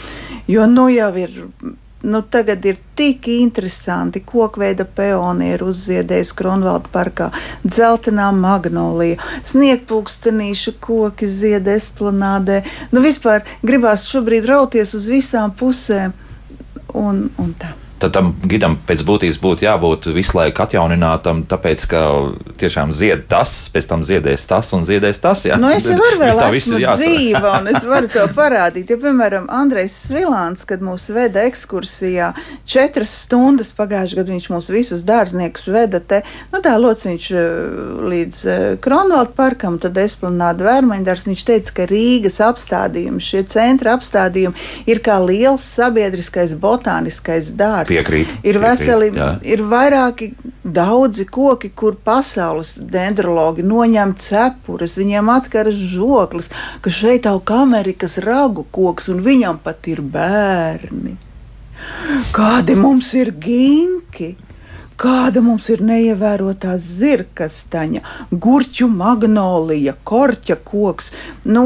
[0.50, 1.40] jo nu jau ir
[2.04, 4.22] nu, tagad ir tik interesanti.
[4.24, 7.30] Kokveida pionieru uzziedējis Kronvalda parkā,
[7.64, 9.20] dzeltenā magnolija,
[9.52, 12.62] sniegpulkstenīša koki zied esplanādē.
[12.92, 16.12] Nu, vispār gribās šobrīd rauties uz visām pusēm
[16.94, 22.02] un, un tā tad tam gidam pēc būtības būtu jābūt visu laiku atjauninātam, tāpēc, ka
[22.60, 25.44] tiešām zied tas, pēc tam ziedēs tas un ziedēs tas.
[25.48, 25.56] Jā.
[25.60, 28.92] Nu, es jau varu vēl esmu dzīva, un es varu to parādīt.
[28.92, 32.32] Ja, piemēram, Andrejs Svilāns, kad mūs veda ekskursijā
[32.68, 36.20] četras stundas pagājušajā gadā, viņš mūs visus dārzniekus veda te,
[36.52, 37.48] nu tā lociņš eh,
[38.12, 44.90] līdz eh, Kronvalda parkam, tad esplanāda vērmaņdārs, viņš teica, ka Rīgas apstādījumi, šie centra apstādījumi
[44.90, 47.93] ir kā liels sabiedriskais botāniskais dārs.
[47.94, 48.32] Piekrīt.
[48.46, 49.30] Ir veseli, jā.
[49.46, 50.32] ir vairāki
[50.64, 56.50] daudzi koki, kur pasaules dendrologi noņem cepures, viņiem atkaras žoklis,
[56.82, 61.16] ka šeit aug Amerikas ragu koks un viņam pat ir bērni.
[62.34, 64.34] Kādi mums ir ginki?
[65.00, 71.10] Kāda mums ir neievērotā zirkastaņa, gurķu magnolija, korķa koks.
[71.50, 71.64] Nu,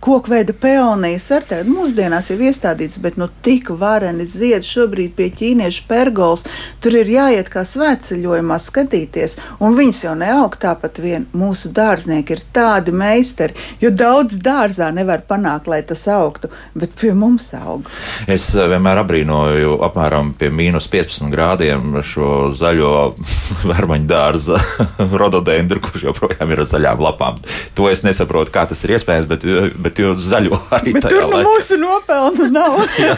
[0.00, 5.86] kokveida peonijas ar tādu mūsdienās jau iestādīts, bet nu tik vareni zied šobrīd pie ķīniešu
[5.88, 6.44] pergols.
[6.82, 11.26] Tur ir jāiet kā svētceļojumā skatīties, un viņas jau neaug tāpat vien.
[11.36, 17.12] Mūsu dārznieki ir tādi meistari, jo daudz dārzā nevar panākt, lai tas augtu, bet pie
[17.16, 17.88] mums aug.
[18.30, 22.94] Es eh, vienmēr abrīnoju apmēram pie mīnus 15 grādiem šo zaļo
[23.72, 24.62] vermaņu dārza
[25.20, 27.42] rododendru, kurš joprojām ir ar zaļām lapām.
[27.78, 31.40] To es nesaprotu, kā tas ir iespējams, bet, bet jūs zaļo arī bet tur nu
[31.46, 32.78] mūsu nopelnu nav.
[32.98, 33.14] Jā,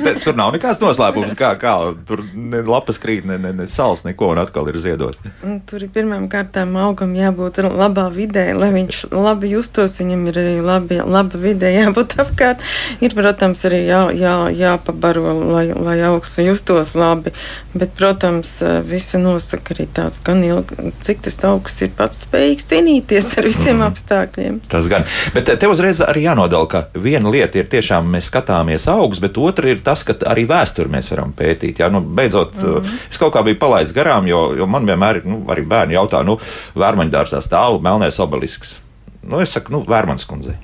[0.00, 1.74] bet, tur nav nekāds noslēpums, kā, kā
[2.08, 5.20] tur ne lapas krīt, ne, ne, ne sals, neko, un atkal ir ziedots.
[5.68, 10.56] Tur ir pirmām kārtām augam jābūt labā vidē, lai viņš labi justos, viņam ir arī
[10.64, 12.64] labi, laba vidē jābūt apkārt.
[13.02, 17.34] Ir, protams, arī jā, jā, jāpabaro, lai, lai augs justos labi,
[17.74, 23.32] bet, protams, visu nosaka arī tāds, gan ilgi, cik tas augs ir pats spējīgs cīnīties
[23.38, 23.86] ar visiem mm.
[23.88, 24.60] apstākļiem.
[24.70, 25.06] Tas gan.
[25.34, 29.72] Bet te uzreiz arī jānodala, ka viena lieta ir tiešām mēs skatāmies augus, bet otra
[29.72, 31.82] ir tas, ka arī vēsturi mēs varam pētīt.
[31.82, 33.00] Jā, nu, beidzot, mm -hmm.
[33.10, 36.22] es kaut kā biju palaidis garām, jo, jo man vienmēr ir, nu, arī bērni jautā,
[36.24, 36.38] nu,
[36.76, 38.80] vērmaņdārzā stāv melnēs obelisks.
[39.22, 40.56] Nu, es saku, nu, vērmans kundzei.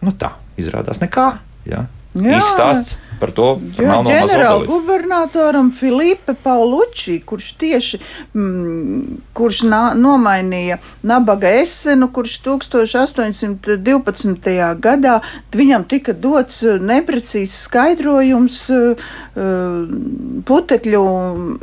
[0.00, 1.32] Nu, tā izrādās nekā.
[1.66, 1.86] Jā.
[2.14, 2.38] Jā.
[2.38, 7.98] Izstāsts par to par ģenerāla gubernatoram Filipe Pauluči, kurš tieši
[8.34, 9.02] mm,
[9.36, 14.50] kurš nā, nomainīja Nabaga Esenu, kurš 1812.
[14.82, 15.14] gadā
[15.54, 18.80] viņam tika dots uh, neprecīzs skaidrojums uh,
[20.48, 21.04] putekļu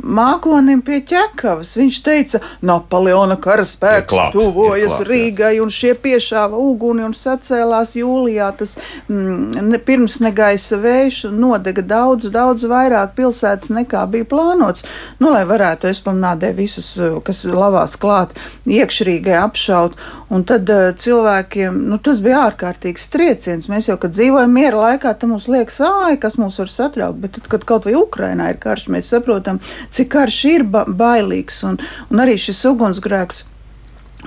[0.00, 1.70] mākonim pie ķekavas.
[1.76, 8.48] Viņš teica, Napoleona karaspēks ieklāt, tuvojas ieklāt, Rīgai un šie piešāva uguni un sacēlās jūlijā
[8.58, 8.76] tas
[9.10, 14.86] mm, ne, pirms negaisa vējš un nodega daudz, daudz vairāk pilsētas nekā bija plānots.
[15.20, 18.36] Nu, lai varētu esplanādē visus, eh, kas lavās klāt,
[18.66, 19.98] iekšrīgai apšaut.
[20.30, 23.66] Un tad uh, cilvēkiem nu, tas bija ārkārtīgs trieciens.
[23.66, 27.18] Mēs jau, kad dzīvojam miera laikā, tam mums liekas, ah, kas mūs var satraukt.
[27.24, 29.58] Bet tad, kad kaut vai Ukrainā ir karš, mēs saprotam,
[29.90, 31.80] cik karš ir ba bailīgs un,
[32.14, 33.49] un arī šis ugunsgrēks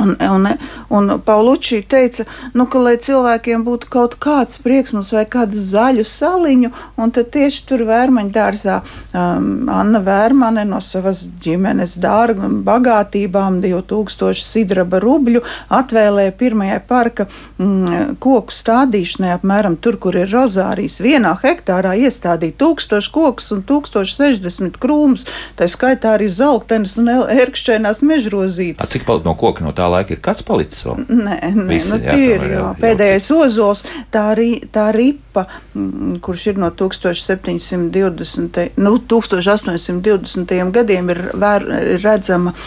[0.02, 0.48] Un, un,
[0.90, 2.26] un Paulučī teica,
[2.58, 7.30] nu, ka, lai cilvēkiem būtu kaut kāds prieks, mums vajag kādu zaļu saliņu, un tad
[7.36, 15.44] tieši tur vērmaņu dārzā um, Anna Vērmane no savas ģimenes dārga bagātībām 2000 sidraba rubļu
[15.74, 20.98] atvēlēja pirmajai parka mm, koku stādīšanai apmēram tur, kur ir rozārijas.
[21.06, 25.28] Vienā hektārā iestādīja 1000 kokus un 1060 krūmus,
[25.60, 28.82] tā skaitā arī zeltenes un ērkšķainās mežrozītes.
[28.82, 29.83] A, cik palika no koka no tā?
[29.84, 30.96] Tā laika ir kāds palicis vēl?
[31.10, 33.82] Nē, nē Visi, nu, jā, ir, jā, pēdējais jau, ozols,
[34.14, 35.42] tā, ri, tā ripa,
[35.76, 40.54] mm, kurš ir no 1720, nu, 1820.
[40.74, 41.62] gadiem, ir, vēr,
[41.96, 42.58] ir redzama uh,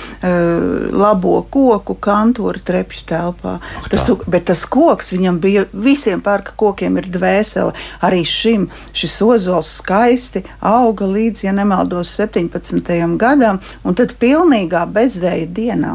[0.93, 3.55] labo koku kantora trepju telpā.
[3.81, 7.73] Oh, tas, bet tas koks viņam bija, visiem parka kokiem ir dvēsele.
[8.07, 8.63] Arī šim
[8.97, 13.17] šis ozols skaisti auga līdz, ja nemaldos, 17.
[13.21, 15.93] gadam, un tad pilnīgā bezvēja dienā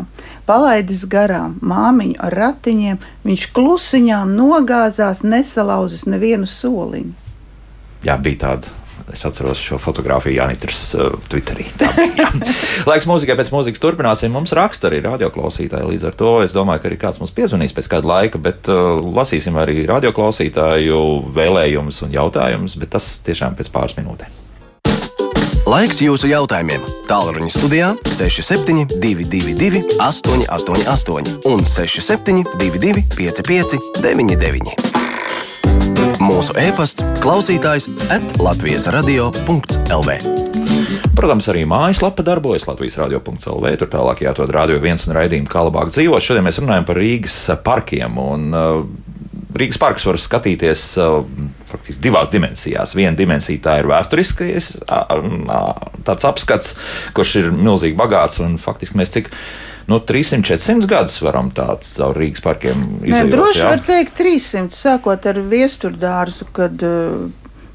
[0.51, 7.15] palaidis garām māmiņu ar ratiņiem, viņš klusiņām nogāzās, nesalauzis nevienu soliņu.
[8.03, 8.77] Jā, bija tāda.
[9.11, 11.65] Es atceros šo fotografiju Janitras uh, Twitterī.
[11.79, 12.27] Bija,
[12.89, 14.31] Laiks mūzikai pēc mūzikas turpināsim.
[14.31, 15.89] Mums raksta arī radioklausītāji.
[15.89, 19.01] Līdz ar to es domāju, ka arī kāds mums piezvanīs pēc kāda laika, bet uh,
[19.03, 21.01] lasīsim arī radioklausītāju
[21.35, 24.40] vēlējumus un jautājumus, bet tas tiešām pēc pāris minūtēm.
[25.71, 26.81] Laiks jūsu jautājumiem.
[27.07, 34.73] Tālruņa studijā 6722, 888, un 6722, 55, 99.
[36.19, 40.17] Mūsu e-pasts, klausītājs atlatvijas radio.lv.
[41.15, 43.71] Protams, arī mājaslapa darbojas Latvijas radio.clv.
[43.79, 46.19] Tur tālāk jāatrod radio viens un raidījumu, kā labāk dzīvot.
[46.19, 48.19] Šodien mēs runājam par Rīgas parkiem.
[48.19, 48.83] Un, uh,
[49.55, 51.23] Rīgas parks var skatīties uh,
[51.81, 52.93] praktiski divās dimensijās.
[52.95, 54.71] Viena dimensija tā ir vēsturiskais
[56.05, 56.77] tāds apskats,
[57.17, 59.33] kurš ir milzīgi bagāts un faktiski mēs cik.
[59.89, 63.33] Nu, 300, 400 gadus varam tādu caur Rīgas parkiem izdarīt.
[63.33, 66.85] Droši vien var teikt 300, sākot ar viesturdārzu, kad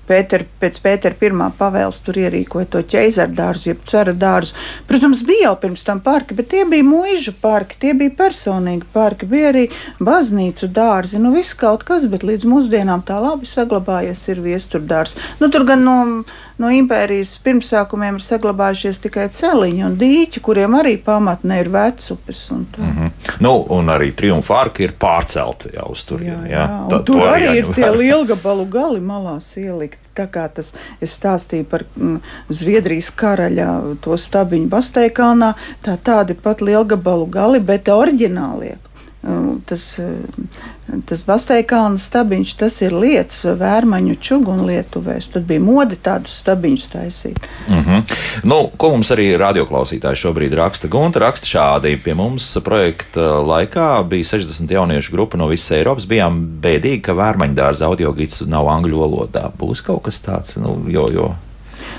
[0.07, 4.55] Pēter, pēc Pētera pirmā pavēles tur ierīkoja to ķēzara dārzu, jeb cara dārzu.
[4.89, 9.29] Protams, bija jau pirms tam parki, bet tie bija mūža parki, tie bija personīgi parki,
[9.31, 9.67] bija arī
[9.99, 15.19] baznīcu dārzi, nu viss kaut kas, bet līdz mūsdienām tā labi saglabājies ir viesturdārs.
[15.41, 15.99] Nu, tur gan no
[16.63, 22.41] no impērijas pirmsākumiem ir saglabājušies tikai celiņi un dīķi, kuriem arī pamatne ir vecupes.
[22.51, 23.11] Un mm -hmm.
[23.41, 26.51] nu, un arī triumfa arka ir pārcelta jau uz turieni.
[26.51, 26.67] Jā, jā.
[26.69, 26.89] jā.
[26.91, 29.99] Tā, tur arī ir tie lielgabalu gali malās ielikt.
[30.17, 36.61] Tā kā tas es stāstīju par mm, Zviedrijas karaļa to stabiņu Basteikalnā, tā tādi pat
[36.61, 38.77] lielgabalu gali, bet oriģinālie
[39.67, 39.85] tas,
[41.09, 45.31] tas Basteikāna stabiņš, tas ir lietas vērmaņu čugunu lietuvēs.
[45.35, 47.41] Tad bija mode tādus stabiņus taisīt.
[47.69, 48.17] Mm -hmm.
[48.45, 50.89] nu, ko mums arī radioklausītāji šobrīd raksta?
[50.89, 51.97] Gunta raksta šādi.
[52.05, 56.07] Pie mums projekta laikā bija 60 jauniešu grupa no visas Eiropas.
[56.07, 59.51] Bijām bēdīgi, ka vērmaņdārza audio gids nav angļu valodā.
[59.59, 61.35] Būs kaut kas tāds, nu, jo, jo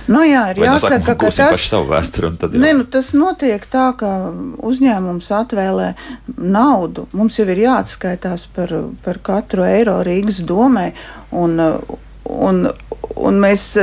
[0.07, 4.11] Nu, jā, ir Vai jāsaka, nu, ka tas, vēsturi, ne, nu, tas notiek tā, ka
[4.63, 5.89] uzņēmums atvēlē
[6.37, 7.07] naudu.
[7.17, 8.71] Mums jau ir jāatskaitās par,
[9.03, 10.89] par katru eiro Rīgas domē.
[11.35, 11.59] Un,
[12.23, 12.63] un,
[13.15, 13.73] un mēs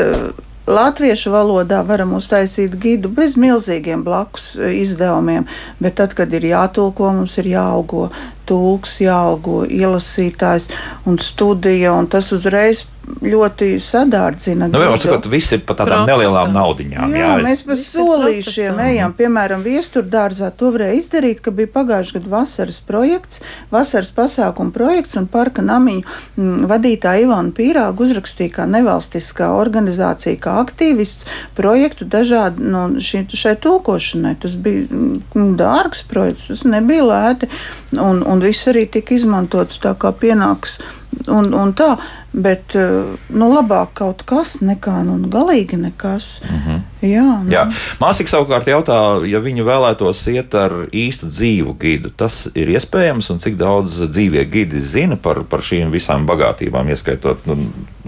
[0.65, 5.45] Latviešu valodā varam uztaisīt gidu bez milzīgiem blakus izdevumiem,
[5.77, 8.07] bet tad, kad ir jātulko, mums ir jāalgo
[8.49, 10.71] tulks, jāalgo ielasītājs
[11.09, 14.69] un studija, un tas uzreiz ļoti sadārdzina.
[14.73, 16.11] Nu, jau sakot, viss ir par tādām Procesa.
[16.11, 17.15] nelielām naudiņām.
[17.15, 19.15] Jā, jā mēs pa solīšiem ejam.
[19.17, 25.29] Piemēram, viesturdārzā to varēja izdarīt, ka bija pagājuši gadu vasaras projekts, vasaras pasākuma projekts un
[25.31, 31.29] parka namiņu m, mm, vadītāja Ivana Pīrāga uzrakstīja kā nevalstiskā organizācija, kā aktīvists
[31.59, 34.37] projektu dažādi no nu, šī, šai tulkošanai.
[34.41, 37.53] Tas bija m, mm, dārgs projekts, tas nebija lēti
[38.01, 40.81] un, un viss arī tika izmantots tā kā pienāks
[41.29, 41.94] un, un tā.
[42.35, 46.40] Bet eh, nu, labāk kaut kas nekā nu, galīgi nekas.
[46.42, 46.81] Mm -hmm.
[47.07, 47.51] Jā, nu.
[47.53, 47.62] Jā.
[48.01, 53.38] Māsika savukārt jautā, ja viņa vēlētos iet ar īstu dzīvu gidu, tas ir iespējams un
[53.38, 57.57] cik daudz dzīvie gidi zina par, par šīm visām bagātībām, ieskaitot nu,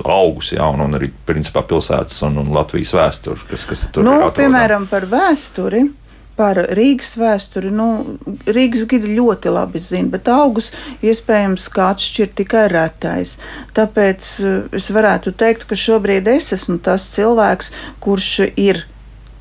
[0.04, 4.10] augus, jā, un, un arī principā pilsētas un, un Latvijas vēsturi, kas, kas tur nu,
[4.10, 4.16] ir.
[4.16, 4.34] Atrodam.
[4.44, 5.90] Piemēram, par vēsturi
[6.36, 7.72] par Rīgas vēsturi.
[7.74, 10.72] Nu, Rīgas gidi ļoti labi zina, bet augus
[11.04, 13.36] iespējams kā atšķirt tikai retais.
[13.76, 17.72] Tāpēc eh, es varētu teikt, ka šobrīd es esmu tas cilvēks,
[18.04, 18.84] kurš ir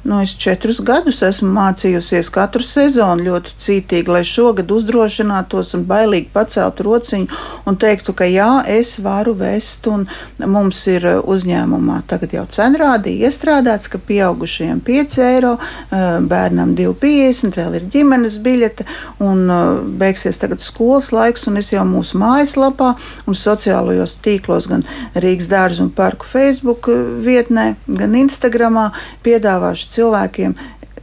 [0.05, 6.27] Nu, es četrus gadus esmu mācījusies katru sezonu ļoti cītīgi, lai šogad uzdrošinātos un bailīgi
[6.29, 9.89] paceltu rociņu un teiktu, ka jā, es varu vest,
[10.45, 17.57] mums ir uh, uzņēmumā tagad jau cenrādi iestrādāts, ka pieaugušajiem 5 eiro, uh, bērnam 2,50,
[17.57, 18.85] vēl ir ģimenes biļete,
[19.25, 22.91] un uh, beigsies tagad skolas laiks, es jau mūsu mājaslapā
[23.25, 24.85] un sociālajos tīklos, gan
[25.17, 26.93] Rīgas dārzu un parku Facebook
[27.25, 28.91] vietnē, gan Instagramā
[29.25, 30.57] piedāvāšu cilvēkiem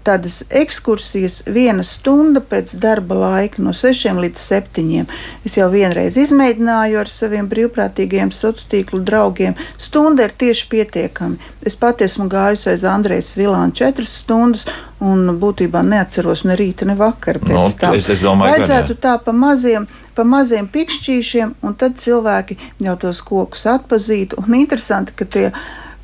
[0.05, 5.05] tādas ekskursijas, viena stunda pēc darba laika, no 6 līdz 7.
[5.47, 9.55] Es jau vienreiz izmēģināju ar saviem brīvprātīgiem sociālo tīklu draugiem.
[9.81, 11.51] Stunda ir tieši pietiekami.
[11.67, 14.67] Es pati esmu gājusi aiz Andrejas Vilāna 4 stundas.
[15.03, 17.97] Un būtībā neatceros ne rīta, ne vakara pēc no, nu, tam.
[17.99, 23.23] Es, es domāju, Vajadzētu tā pa maziem, pa maziem pikšķīšiem, un tad cilvēki jau tos
[23.27, 24.39] kokus atpazītu.
[24.45, 25.49] Un interesanti, ka tie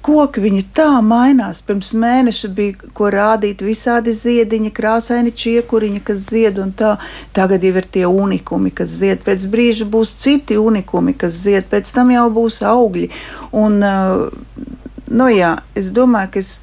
[0.09, 1.61] koki viņi tā mainās.
[1.65, 6.95] Pirms mēneša bija ko rādīt, visādi ziediņi, krāsaini čiekuriņi, kas zied, un tā.
[7.37, 9.21] Tagad jau ir tie unikumi, kas zied.
[9.27, 13.11] Pēc brīža būs citi unikumi, kas zied, pēc tam jau būs augļi.
[13.59, 13.83] Un,
[15.21, 16.55] nu jā, es domāju, ka es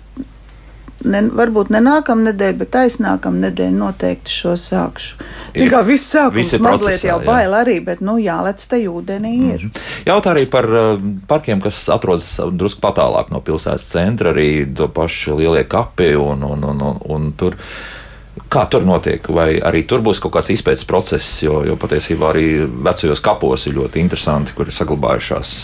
[1.05, 5.29] ne, varbūt ne nākamā nedēļa, bet aiznākamā nedēļa noteikti šo sākšu.
[5.55, 7.61] Ir, kā viss sākums mazliet procesā, jau bail jā.
[7.63, 9.65] arī, bet nu jālec te ūdenī ir.
[9.67, 9.83] Mm.
[10.09, 15.37] Jautā arī par uh, parkiem, kas atrodas drusku patālāk no pilsētas centra, arī to pašu
[15.39, 17.59] lielie kapi un, un, un, un, un tur.
[18.51, 19.23] Kā tur notiek?
[19.31, 23.77] Vai arī tur būs kaut kāds izpētes process, jo, jo patiesībā arī vecajos kapos ir
[23.79, 25.55] ļoti interesanti, kur ir saglabājušās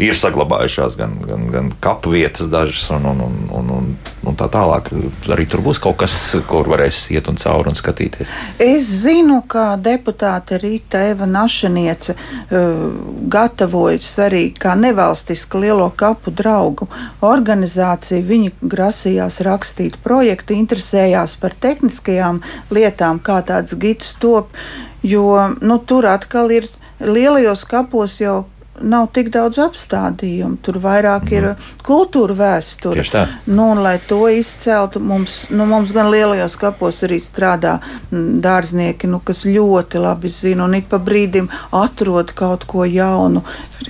[0.00, 3.88] ir saglabājušās gan, gan, gan kapu vietas, dažas un, un, un, un, un,
[4.26, 4.90] un tā tālāk.
[5.30, 6.14] Arī tur būs kaut kas,
[6.48, 8.30] kur varēs iet un cauri un skatīties.
[8.62, 12.84] Es zinu, ka deputāte Rīta Eva Našaniece uh,
[13.32, 16.88] gatavojas arī kā nevalstiska lielo kapu draugu
[17.24, 18.22] organizācija.
[18.26, 22.42] Viņi grasījās rakstīt projektu, interesējās par tehniskajām
[22.74, 24.54] lietām, kā tāds gids top,
[25.02, 25.26] jo
[25.60, 26.68] nu, tur atkal ir
[27.00, 28.44] lielajos kapos jau
[28.80, 30.58] nav tik daudz apstādījumu.
[30.64, 31.34] Tur vairāk mm.
[31.36, 31.78] ir mhm.
[31.86, 33.26] kultūra vēsture.
[33.46, 37.78] Nu, un, lai to izceltu, mums, nu, mums gan lielajos kapos arī strādā
[38.10, 43.44] dārznieki, nu, kas ļoti labi zina un ik pa brīdim atrod kaut ko jaunu,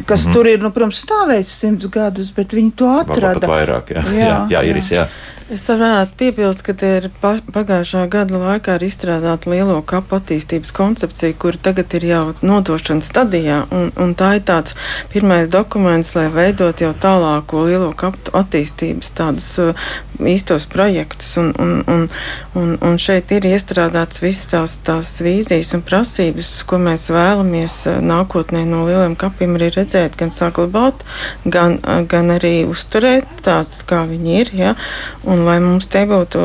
[0.06, 0.36] kas mm.
[0.36, 3.50] tur ir, nu, protams, stāvējis simts gadus, bet viņi to atrada.
[3.50, 5.06] Vairāk, jā, jā, jā, jā, Iris, jā.
[5.50, 11.56] Es varētu piebilst, ka ir pagājušā gada laikā ir izstrādāta lielo kapu attīstības koncepcija, kur
[11.58, 13.64] tagad ir jau nodošanas stadijā.
[13.74, 14.76] Un, un tā ir tāds
[15.10, 19.88] pirmais dokuments, lai veidot jau tālāko lielo kapu attīstības tādus uh,
[20.22, 21.32] īstos projektus.
[21.42, 22.06] Un, un, un,
[22.54, 27.98] un, un šeit ir iestrādāts visas tās, tās vīzijas un prasības, ko mēs vēlamies uh,
[27.98, 31.02] nākotnē no lieliem kapiem arī redzēt, gan saglabāt,
[31.42, 34.54] gan, uh, gan arī uzturēt tādus, kā viņi ir.
[34.62, 34.78] Ja?
[35.26, 36.42] Un, un lai mums te būtu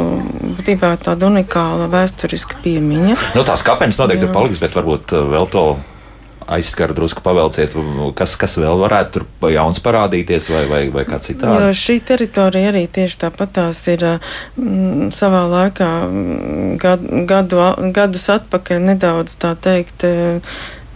[0.59, 3.17] būtībā tāda unikāla vēsturiska piemiņa.
[3.35, 5.65] Nu, tās kapeņas noteikti ir paliks, bet varbūt uh, vēl to
[6.45, 7.73] aizskara drusku pavelciet,
[8.17, 11.57] kas, kas vēl varētu tur jauns parādīties vai, vai, vai kā citādi.
[11.57, 17.61] Jo šī teritorija arī tieši tāpat tās ir mm, savā laikā mm, gadu, gadu,
[17.95, 20.05] gadus atpakaļ nedaudz tā teikt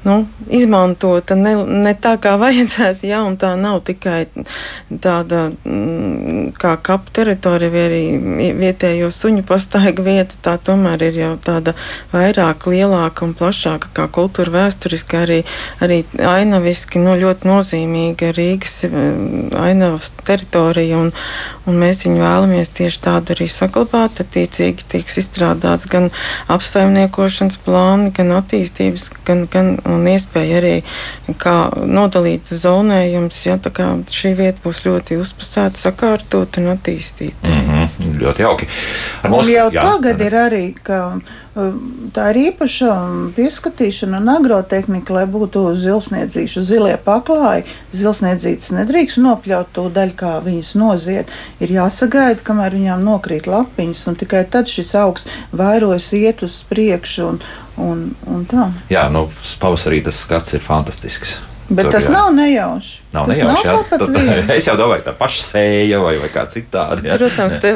[0.03, 3.07] nu, izmantota ne, ne tā, kā vajadzētu.
[3.09, 4.23] Jā, un tā nav tikai
[4.89, 8.03] tāda mm, kā kapu teritorija vai arī
[8.59, 10.38] vietējo suņu pastaiga vieta.
[10.45, 11.75] Tā tomēr ir jau tāda
[12.13, 15.39] vairāk lielāka un plašāka kā kultūra vēsturiski, arī,
[15.83, 21.03] arī ainaviski nu, ļoti nozīmīga Rīgas mm, ainavas teritorija.
[21.03, 21.12] Un,
[21.67, 24.23] un mēs viņu vēlamies tieši tādu arī saglabāt.
[24.23, 26.09] Attiecīgi tiks izstrādāts gan
[26.51, 30.75] apsaimniekošanas plāni, gan attīstības, gan, gan un iespēja arī
[31.41, 33.41] kā nodalīt zonējums.
[33.47, 33.58] Ja,
[34.19, 37.49] šī vieta būs ļoti uzpasēta, sakārtot un attīstīta.
[37.49, 38.67] Mm -hmm, ļoti jauki.
[39.23, 40.25] Ar mums jau jā, tagad jā.
[40.25, 40.99] ir arī, ka
[41.56, 42.95] um, tā ir īpaša
[43.36, 47.65] pieskatīšana un agrotehnika, lai būtu zilsniedzīšu zilie paklāji.
[47.95, 51.32] Zilsniedzītas nedrīkst nopļaut to daļu, kā viņas noziet.
[51.60, 57.28] Ir jāsagaida, kamēr viņām nokrīt lapiņas, un tikai tad šis augs vairojas iet uz priekšu.
[57.30, 57.41] Un,
[57.79, 58.69] un, un tā.
[58.91, 59.27] Jā, nu,
[59.61, 61.37] pavasarī tas skats ir fantastisks.
[61.69, 62.13] Bet Tur, tas jā.
[62.15, 62.95] nav nejauši.
[63.11, 63.67] Nav nejauši.
[63.67, 64.09] Nav tad,
[64.57, 67.09] es jau domāju, tā paša sēja vai, vai kā citādi.
[67.09, 67.17] Jā.
[67.17, 67.71] Protams, te,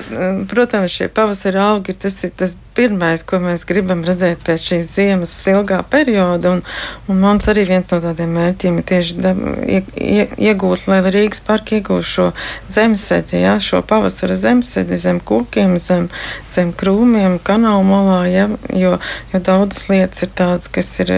[0.51, 5.33] protams, šie pavasara augi tas ir tas pirmais, ko mēs gribam redzēt pēc šīs ziemas
[5.49, 6.55] ilgā perioda.
[6.55, 6.61] Un,
[7.09, 9.33] un mans arī viens no tādiem mērķiem ir tieši da,
[9.65, 12.27] ie, ie, iegūt, lai Rīgas parki iegūst šo
[12.73, 16.09] zemesēdzi, jā, šo pavasara zemesēdzi zem kokiem, zem,
[16.49, 18.95] zem krūmiem, kanāla malā, jā, jo,
[19.33, 21.13] jo daudzas lietas ir tādas, kas ir,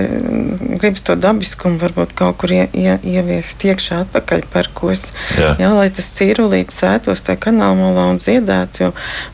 [0.75, 5.09] gribas to dabiskumu varbūt kaut kur ie, ie, ieviest iekšā atpakaļ parkos.
[5.35, 5.55] Jā.
[5.59, 8.85] Jā, lai tas cīrulītis sētos tajā kanāla malā un ziedētu.
[8.85, 8.91] Jo,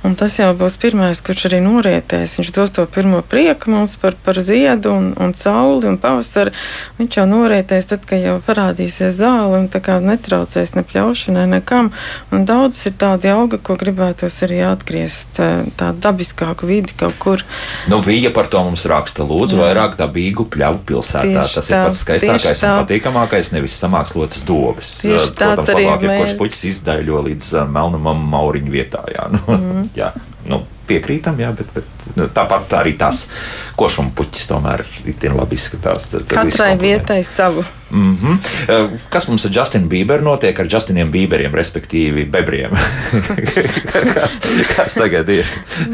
[0.07, 2.37] un tas jau būs pirmais, kurš arī norietēs.
[2.39, 6.53] Viņš dos to pirmo prieku mums par, par ziedu un, un sauli un pavasari.
[6.99, 11.91] Viņš jau norietēs tad, kad jau parādīsies zāle un tā kā netraucēs ne pļaušanai, nekam.
[12.31, 15.41] Un daudz ir tādi auga, ko gribētos arī atgriezt
[15.77, 17.45] tādu dabiskāku vidi kaut kur.
[17.91, 19.25] Nu, Vija par to mums raksta.
[19.27, 19.67] Lūdzu, Jā.
[19.67, 21.41] vairāk dabīgu pļauju pilsētā.
[21.41, 24.91] Tieši Tas tā, ir pats skaistākais un patīkamākais, nevis samākslotas dūri logas.
[25.01, 29.03] Tieši tāds Protams, arī ja kurš puķis izdaļo līdz melnam mauriņu vietā.
[29.11, 29.89] Jā, nu, mm.
[29.99, 30.11] jā,
[30.49, 33.25] nu, piekrītam, jā, bet, bet nu, tāpat arī tās
[33.79, 36.09] košuma puķis tomēr ir labi izskatās.
[36.11, 37.63] Tad, tad Katrai vietai savu.
[37.91, 38.97] Mm -hmm.
[39.09, 42.71] Kas mums ar Justinu Bieberu notiek ar Justiniem Bieberiem, respektīvi bebriem?
[44.15, 44.39] kas,
[44.75, 45.45] kas tagad ir?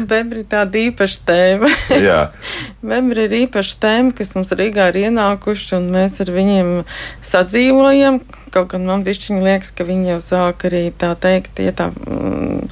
[0.06, 1.70] Bebri tāda īpaša tēma.
[1.90, 2.30] Jā.
[2.90, 6.84] Bebri ir īpaša tēma, kas mums Rīgā ir ienākuši, un mēs ar viņiem
[7.22, 8.20] sadzīvojam.
[8.50, 11.90] Kaut gan man višķiņi liekas, ka viņi jau sāk arī tā teikt, ja tā.
[12.06, 12.68] Mm,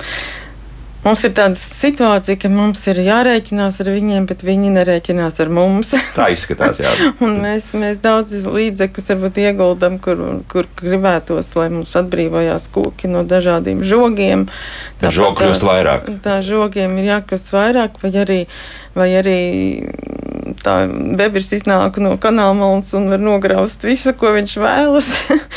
[1.07, 5.93] Mums ir tāda situācija, ka mums ir jārēķinās ar viņiem, bet viņi nerēķinās ar mums.
[6.19, 6.91] Tā izskatās, jā.
[7.23, 13.85] mēs, mēs daudz līdzekļus varbūt ieguldam, kur, kur gribētos, lai mums atbrīvojās koki no dažādiem
[13.87, 14.49] žogiem.
[14.99, 16.11] Tā žogi kļūst vairāk.
[16.27, 18.41] Tā žogiem ir jākļūst vairāk, vai arī,
[18.97, 19.41] vai arī
[20.63, 20.75] tā
[21.19, 25.09] bebris iznāk no kanālmalns un var nograust visu, ko viņš vēlas,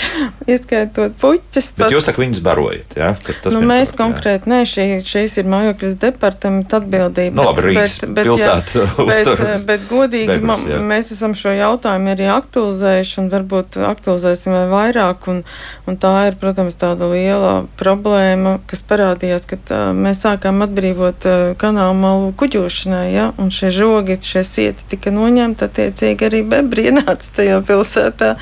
[0.51, 1.71] ieskaitot puķus.
[1.75, 1.93] Bet pat.
[1.93, 3.11] jūs tā kā viņus barojat, jā?
[3.17, 7.35] Tas, tas nu, mēs konkrēti, nē, šī, šīs ir mājokļas departamenta atbildība.
[7.37, 10.81] Nu, labi, Rīgas bet, bet, pilsēta bet, bet, bet godīgi bebris, jā.
[10.91, 15.29] mēs esam šo jautājumu arī aktualizējuši un varbūt aktualizēsim vēl vairāk.
[15.31, 15.43] Un,
[15.89, 21.37] un tā ir, protams, tāda liela problēma, kas parādījās, kad uh, mēs sākām atbrīvot uh,
[21.59, 23.35] kanālu malu kuģošanai, ja?
[23.41, 28.33] un šie žogi, šie sieti tika noņemta, attiecīgi arī bebri ienāca tajā pilsētā.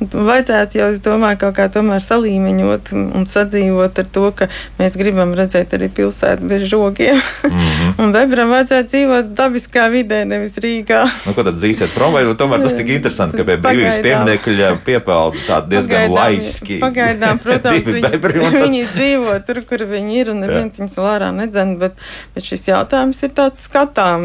[0.00, 5.34] Vajadzētu jau, es domāju, kaut kā tomēr salīmeņot un sadzīvot ar to, ka mēs gribam
[5.36, 7.20] redzēt arī pilsētu bez žogiem.
[7.44, 7.94] Mm -hmm.
[8.02, 11.04] un bebram vajadzētu dzīvot dabiskā vidē, nevis Rīgā.
[11.26, 15.36] Nu, ko tad dzīsiet prom, vai tomēr tas tik interesanti, ka pie brīvības pieminekļa piepelda
[15.46, 16.78] tādi diezgan pagaidām, laiski.
[16.82, 18.58] Pagaidām, protams, viņi, tad...
[18.60, 21.98] viņi dzīvo tur, kur viņi ir, un neviens viņus vēl ārā nedzen, bet,
[22.34, 23.62] bet šis jautājums ir tāds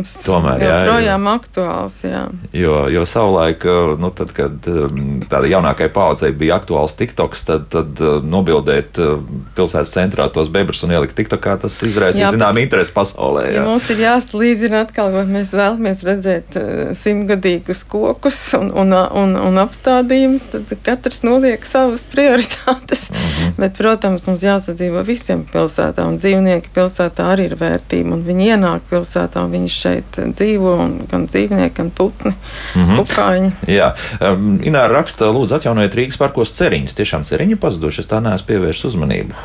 [0.05, 0.27] skatāms.
[0.29, 0.79] Tomēr, jā.
[0.79, 2.03] Joprojām aktuāls aktuāls.
[2.03, 2.27] Jā.
[2.53, 7.67] Jo, jo savulaik, eh, nu, tad, kad um, tādai jaunākajai paudzei bija aktuāls TikToks, tad,
[7.69, 8.99] tad uh, nobildēt
[9.55, 13.45] pilsētas centrā tos bebrus un ielikt TikTokā, tas izraisīja zinām interesi pasaulē.
[13.49, 13.59] Jā.
[13.59, 16.57] Ja mums ir jāslīdzina atkal, vai mēs vēlamies redzēt
[16.97, 23.09] simtgadīgus kokus un, un, un, un apstādījumus, tad katrs noliek savas prioritātes.
[23.09, 23.53] Mm -hmm.
[23.59, 28.87] Bet, protams, mums jāsadzīvo visiem pilsētā, un dzīvnieki pilsētā arī ir vērtība, un viņi ienāk
[28.91, 30.75] pilsētā, un viņi šeit dzīvo
[31.11, 33.01] gan dzīvnieki, gan putni, mm -hmm.
[33.01, 33.51] kukaiņi.
[33.75, 36.97] Jā, um, Ināra raksta, lūdzu, atjaunojiet Rīgas parkos ceriņus.
[36.99, 39.37] Tiešām ceriņi pazuduši, es tā neesmu pievērsis uzmanību.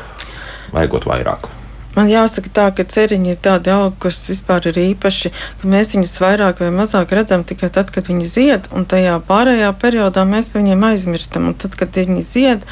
[0.73, 1.49] Vajagot vairāk.
[1.95, 5.31] Man jāsaka tā, ka ceriņi ir tādi augi, kas vispār ir īpaši,
[5.61, 9.69] ka mēs viņus vairāk vai mazāk redzam tikai tad, kad viņi zied, un tajā pārējā
[9.79, 11.47] periodā mēs par viņiem aizmirstam.
[11.51, 12.65] Un tad, kad viņi zied,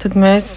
[0.00, 0.48] tad mēs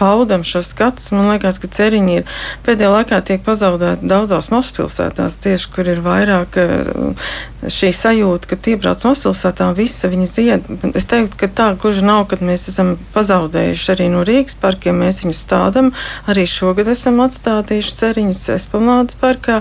[0.00, 1.08] baudam šo skatus.
[1.16, 2.34] Man liekas, ka ceriņi ir
[2.66, 7.24] pēdējā laikā tiek pazaudēti daudzās mazpilsētās, tieši kur ir vairāk eh,
[7.64, 10.68] šī sajūta, ka tie brauc mazpilsētā un visa viņi zied.
[10.92, 15.24] Es teiktu, ka tā gluži nav, kad mēs esam pazaudējuši arī no Rīgas parkiem, mēs
[15.24, 15.92] viņus stādam,
[16.28, 19.60] arī šogad esam atstāti izplatījuši ceriņus Esplanādes parkā.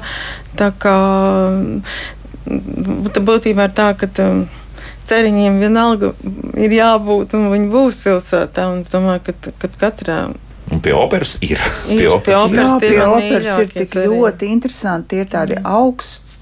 [0.58, 0.96] Tā kā
[2.50, 4.48] būtībā ir tā, ka um,
[5.06, 6.14] ceriņiem vienalga
[6.58, 8.70] ir jābūt un viņi būs pilsētā.
[8.74, 10.20] Un es domāju, ka, ka katrā.
[10.70, 11.60] Un pie operas ir.
[11.90, 15.16] ir pie operas, jā, pie operas ir tik ļoti interesanti.
[15.16, 15.70] Tie ir tādi mm.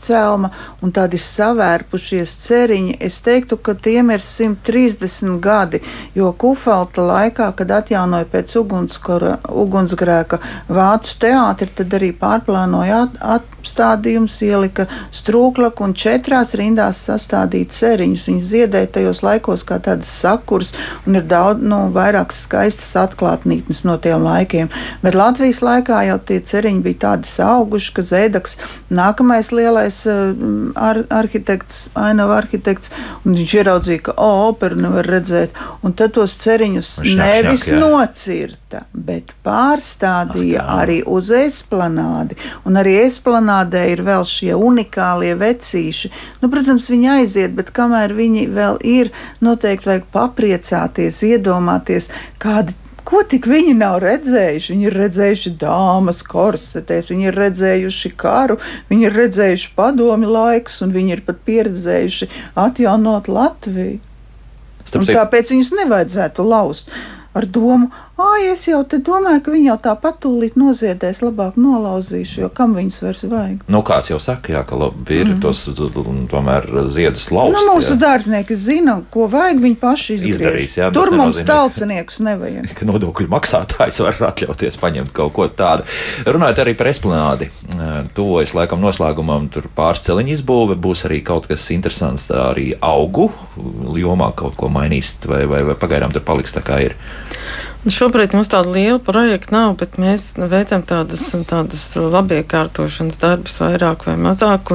[0.03, 2.97] Celma un tādi savērpušies ceriņi.
[3.03, 5.81] Es teiktu, ka tiem ir 130 gadi,
[6.15, 14.87] jo Kufalta laikā, kad atjaunoja pēc ugunsgrēka vācu teātri, tad arī pārplānoja at, apstādījums, ielika
[15.15, 18.27] strūklaku un četrās rindās sastādīja ceriņus.
[18.31, 20.73] Viņi ziedēja tajos laikos kā tādas sakurs
[21.07, 24.71] un ir daudz, nu, vairākas skaistas atklātnītnes no tiem laikiem.
[25.03, 28.57] Bet Latvijas laikā jau tie ceriņi bija tādi auguši, ka Zēdaks
[28.93, 32.91] nākamais lielais lielais uh, ar, arhitekts, ainava arhitekts,
[33.25, 37.79] un viņš ieraudzīja, ka o, operu nevar redzēt, un tad tos ceriņus šņak, nevis šņak,
[37.81, 40.79] nocirta, bet pārstādīja Ach, tā.
[40.83, 46.11] arī uz esplanādi, un arī esplanādē ir vēl šie unikālie vecīši.
[46.41, 52.11] Nu, protams, viņi aiziet, bet kamēr viņi vēl ir, noteikti vajag papriecāties, iedomāties,
[52.41, 52.75] kādi
[53.07, 54.73] Ko tik viņi nav redzējuši?
[54.73, 58.57] Viņi ir redzējuši dāmas korsetēs, viņi ir redzējuši karu,
[58.89, 62.27] viņi ir redzējuši padomi laikus, un viņi ir pat pieredzējuši
[62.65, 64.01] atjaunot Latviju.
[64.87, 66.91] Tāpēc viņus nevajadzētu laust
[67.37, 72.41] ar domu, ah, es jau te domāju, ka viņi jau tāpat tūlīt noziedēs, labāk nolauzīšu,
[72.43, 73.65] jo kam viņus vairs vajag.
[73.71, 75.41] Nu, kāds jau saka, jā, ka labi, ir mm.
[75.43, 75.63] tos
[76.31, 77.55] tomēr ziedus lauzt.
[77.55, 77.99] Nu, mūsu jā.
[78.01, 80.37] dārznieki zina, ko vajag, viņi paši izgriež.
[80.37, 80.77] izdarīs.
[80.79, 82.71] Jā, Tur mums talciniekus nevajag.
[82.77, 85.85] Ka nodokļu maksātājs var atļauties paņemt kaut ko tādu.
[86.27, 87.49] Runājot arī par esplanādi,
[88.17, 93.29] tuvojas laikam noslēgumam, tur pāris celiņu izbūve, būs arī kaut kas interesants arī augu
[93.97, 96.97] jomā kaut ko mainīs, vai, vai, vai pagaidām tur paliks tā kā ir.
[97.87, 104.01] Nu, šobrīd mums tāda liela projekta nav, bet mēs veicam tādus, tādus labiekārtošanas darbus vairāk
[104.09, 104.73] vai mazāk,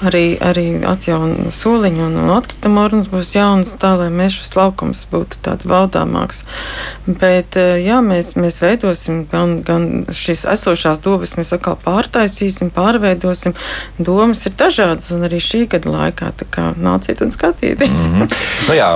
[0.00, 5.68] arī, arī atjaunu soliņu un atkritumu urnas būs jaunas, tā lai mežas laukums būtu tāds
[5.68, 6.46] baudāmāks.
[7.04, 13.52] Bet, eh, jā, mēs, mēs veidosim gan, gan šīs esošās dobas, mēs atkal pārtaisīsim, pārveidosim.
[14.00, 18.08] Domas ir dažādas, un arī šī gada laikā, tā kā nāciet un skatieties.
[18.08, 18.48] Mm -hmm.
[18.68, 18.90] nu jā,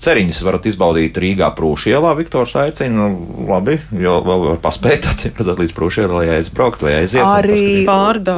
[0.00, 5.34] ceriņas varat izbaudīt Rīgā Prūšielā, Viktors aicina mašīnu, nu, labi, jo vēl var paspēt, acīm
[5.38, 7.22] redzot, līdz prūšiem, lai aizbraukt vai aiziet.
[7.24, 7.86] Arī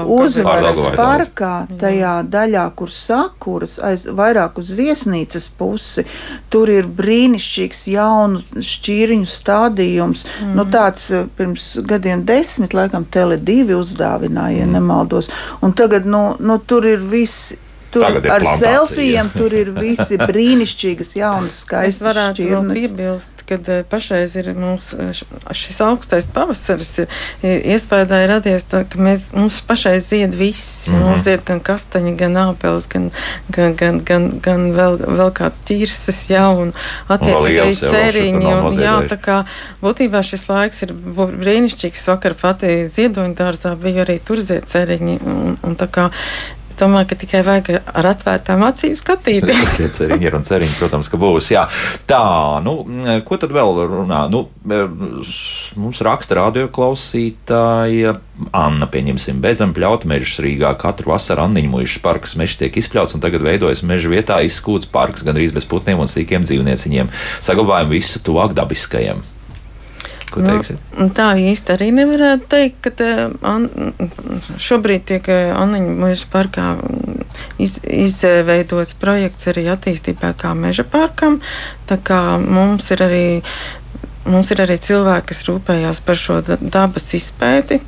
[0.07, 6.05] uzvaras parkā, tajā daļā, kur sakuras, aiz, vairāk uz viesnīcas pusi,
[6.51, 10.27] tur ir brīnišķīgs jaunu šķīriņu stādījums.
[10.43, 10.57] Mm.
[10.57, 14.77] Nu, tāds eh, pirms gadiem desmit, laikam, Tele divi uzdāvināja, ja mm.
[14.77, 15.31] nemaldos.
[15.63, 17.55] Un tagad, nu, nu tur ir viss
[17.93, 21.97] Tur ar selfijiem tur ir visi brīnišķīgas, jaunas, skaistas.
[21.97, 22.67] Es varētu šķirnes.
[22.69, 25.23] vēl piebilst, ka eh, pašreiz ir mums eh,
[25.57, 27.09] šis augstais pavasaris ir
[27.75, 30.89] iespējā radies, tā, ka mēs, mums pašreiz zied viss.
[30.89, 31.07] Mm -hmm.
[31.09, 33.11] Mums zied gan kastaņi, gan āpels, gan,
[33.49, 36.73] gan, gan, gan, gan vēl, vēl kāds ķirses, jā, un
[37.09, 38.53] attiecīgi arī ceriņi.
[38.69, 39.39] Un, jā, tā kā
[39.83, 42.07] būtībā šis laiks ir brīnišķīgs.
[42.09, 45.19] Vakar pati ziedoņu dārzā bija arī tur zied ceriņi.
[45.25, 46.11] Un, un tā kā
[46.81, 49.59] domāju, ka tikai vajag ar atvērtām acīm skatīties.
[49.59, 51.51] Tas ir ceriņi, un ceriņi, protams, ka būs.
[51.53, 51.67] Jā.
[52.09, 52.23] Tā,
[52.65, 52.81] nu,
[53.29, 54.25] ko tad vēl runā?
[54.33, 54.47] Nu,
[55.79, 58.19] mums raksta radioklausītāja
[58.55, 60.71] Anna, pieņemsim, beidzam pļaut mežus Rīgā.
[60.79, 65.27] Katru vasaru Anniņu mūžas parks mežs tiek izpļauts, un tagad veidojas meža vietā izskūts parks
[65.27, 67.11] gandrīz bez putniem un sīkiem dzīvnieciņiem.
[67.43, 69.25] Saglabājam visu tuvāk dabiskajiem.
[70.33, 70.59] Ko nu,
[71.17, 73.11] tā īsti arī nevarētu teikt, ka tā,
[73.47, 73.69] an,
[74.61, 76.69] šobrīd tiek Anniņa meža parkā
[77.63, 81.41] iz, izveidots projekts arī attīstībā kā meža parkam.
[81.89, 83.27] Tā kā mums ir arī
[84.29, 87.79] Mums ir arī cilvēki, kas rūpējās par šo dabas izpēti.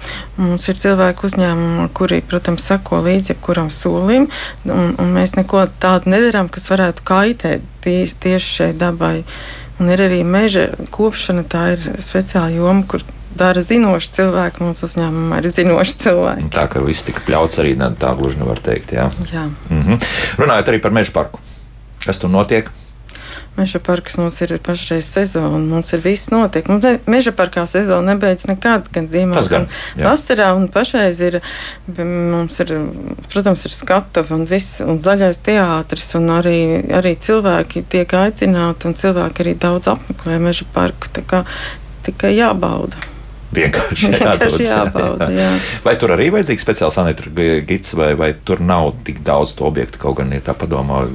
[0.41, 4.28] Mums ir cilvēki uzņēmumi, kuri, protams, sako līdzi jebkuram solim,
[4.64, 9.18] un, un mēs neko tādu nedarām, kas varētu kaitēt tie, tieši šai dabai.
[9.81, 13.05] Un ir arī meža kopšana, tā ir speciāla joma, kur
[13.37, 14.64] dara zinoši cilvēki.
[14.66, 16.51] Mūsu uzņēmumā ir zinoši cilvēki.
[16.55, 18.93] Tā kā viss tika pļauts arī tā gluži nevar teikt.
[18.93, 19.09] Jā.
[19.33, 19.47] jā.
[19.70, 20.05] Mm -hmm.
[20.43, 21.41] Runājot arī par meža parku.
[22.05, 22.70] Kas tur notiek?
[23.59, 26.68] Meža parks mums ir pašreiz sezona, mums ir viss notiek.
[26.70, 31.40] Mums ne, meža parkā sezona nebeidz nekad, gan zīmē, gan, gan vasarā, un pašreiz ir,
[31.98, 32.72] mums ir,
[33.32, 36.59] protams, ir skatuve un viss, un zaļais teātris, un arī,
[37.01, 41.44] arī cilvēki tiek aicināti, un cilvēki arī daudz apmeklē meža parku, tā kā
[42.07, 43.11] tikai jābauda.
[43.55, 45.26] Vienkārši, Vienkārši jābauda.
[45.34, 45.51] Jā.
[45.84, 50.01] Vai tur arī vajadzīgs speciāls sanitārija gids, vai, vai tur nav tik daudz to objektu,
[50.03, 51.09] kaut gan, ja tā padomā,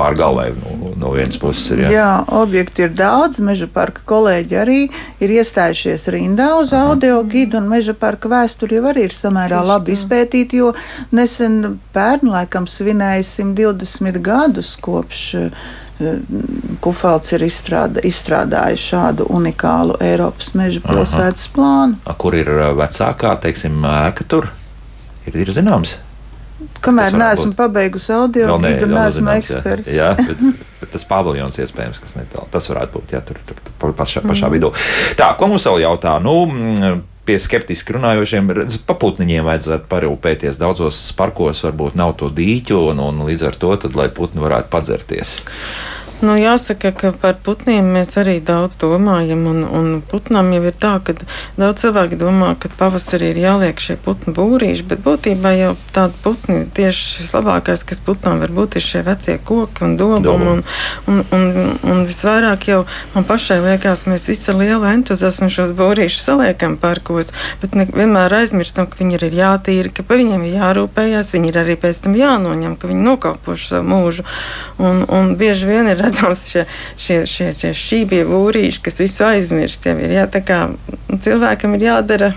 [0.00, 1.84] pārgalvē no, no vienas puses ir.
[1.84, 1.90] Jā.
[1.94, 2.08] jā,
[2.40, 3.40] objekti ir daudz.
[3.44, 4.80] Meža parka kolēģi arī
[5.22, 6.90] ir iestājušies rindā uz Aha.
[6.90, 10.72] audio gidu, un meža parka vēsture jau arī ir samērā Tieši labi izpētīta, jo
[11.16, 15.28] nesen pērn laikam svinēja 120 gadus kopš
[16.80, 21.98] Kufelds ir izstrādā, izstrādājis šādu unikālu Eiropas meža pilsētas plānu.
[22.08, 22.48] A, kur ir
[22.78, 24.48] vecākā, teiksim, ēka tur?
[25.28, 25.98] Ir, ir zināms.
[26.84, 29.92] Kamēr neesmu pabeigusi audio, vēl ne, vēl neesmu eksperts.
[29.94, 30.40] Jā, bet,
[30.80, 32.48] bet tas paviljons iespējams, kas netālu.
[32.52, 34.56] Tas varētu būt, jā, tur, tur, tur pašā, pašā mm.
[34.56, 34.72] vidū.
[35.20, 36.16] Tā, ko mums vēl jautā?
[36.24, 36.36] Nu,
[37.28, 38.50] pie skeptiski runājošiem,
[38.88, 40.60] paputniņiem vajadzētu parūpēties.
[40.60, 44.72] Daudzos parkos varbūt nav to dīķu, un, un līdz ar to, tad, lai putni varētu
[44.72, 45.36] padzerties.
[46.20, 49.46] Nu, jāsaka, ka par putniem mēs arī daudz domājam.
[49.48, 51.14] Un, un putnam jau ir tā, ka
[51.56, 56.58] daudz cilvēki domā, ka pavasarī ir jāliek šie putnu būrīši, bet būtībā jau tādi putni
[56.76, 60.50] tieši vislabākais, kas putnām var būt, ir šie vecie koki un dobumi.
[60.50, 60.60] Un,
[61.08, 62.82] un, un, un visvairāk jau
[63.14, 67.32] man pašai liekas, mēs visi ar lielu entuziasmu šos būrīšus saliekam parkos,
[67.64, 71.60] bet ne, vienmēr aizmirstam, ka viņi ir jātīra, ka par viņiem ir jārūpējās, viņi ir
[71.64, 74.28] arī pēc tam jānoņem, ka viņi nokāpuši savu mūžu.
[74.80, 76.64] Un, un bieži vien ir redzams šie,
[76.96, 79.86] šie, šie, šie šībie būrīši, kas visu aizmirst.
[79.86, 80.66] Jau ir, jā, kā,
[81.20, 82.34] cilvēkam ir jādara.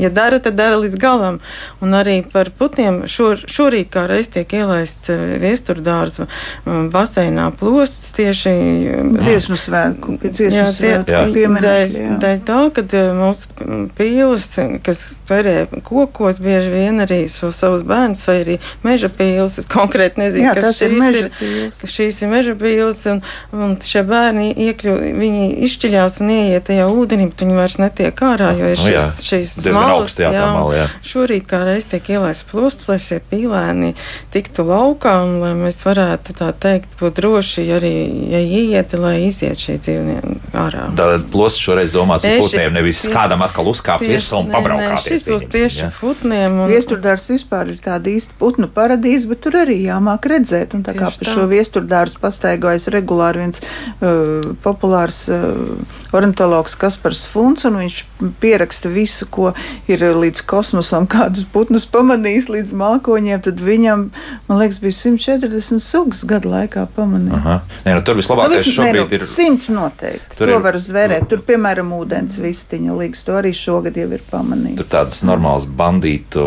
[0.00, 1.40] Ja dara, tad dara līdz galam.
[1.84, 6.24] Un arī par putniem šor, šorīt kā reiz tiek ielaists eh, viesturdārza
[6.64, 8.54] um, baseinā plosts tieši
[8.94, 12.06] um, dziesmu svētku, dziesmu svētku pieminekļi.
[12.22, 14.46] Dēļ tā, ka mūsu pīles,
[14.86, 15.54] kas perē
[15.86, 20.54] kokos, bieži vien arī šo savus bērnus, vai arī meža pīles, es konkrēti nezinu, Jā,
[20.58, 23.22] kas šīs ir, ir ka šīs ir meža pīles, un,
[23.54, 28.52] un šie bērni iekļu, viņi izšķiļās un ieiet tajā ūdenī, bet viņi vairs netiek ārā,
[28.58, 30.86] jo ir šis, šīs malas, jā, jā, mala, jā.
[31.06, 33.92] Šorīt kā reiz tiek ielaists plusts, lai šie pīlēni
[34.34, 37.94] tiktu laukā un lai mēs varētu tā teikt būt droši arī,
[38.32, 40.88] ja ieiet, lai iziet šie dzīvnieki ārā.
[40.98, 45.06] Tātad plusts šoreiz domāts ar putniem, nevis pie, kādam atkal uzkāpt virsū un pabraukāt.
[45.28, 45.90] Būs tieši jā.
[46.00, 46.58] putniem.
[46.64, 46.72] Un...
[46.72, 50.76] Viesturdārs vispār ir tāda īsta putnu paradīze, bet tur arī jāmāk redzēt.
[50.78, 57.24] Un tā tieši kā par šo viesturdārs pastaigojas regulāri viens uh, populārs uh, ornitologs Kaspars
[57.28, 57.98] Funts, un viņš
[58.42, 59.52] pieraksta visu, ko
[59.90, 64.06] ir līdz kosmosam, kādus putnus pamanījis līdz mākoņiem, tad viņam,
[64.48, 67.70] man liekas, bija 140 sugas gadu laikā pamanīts.
[67.86, 69.26] Nē, nu, tur vislabākais nu, šobrīd nu, ir.
[69.28, 70.36] Simts noteikti.
[70.36, 71.28] Tur to ir, var zvērēt.
[71.30, 74.78] Tur, piemēram, ūdens vistiņa līgas, to arī šogad jau ir pamanīts.
[74.80, 76.44] Tur tādas normālas bandītu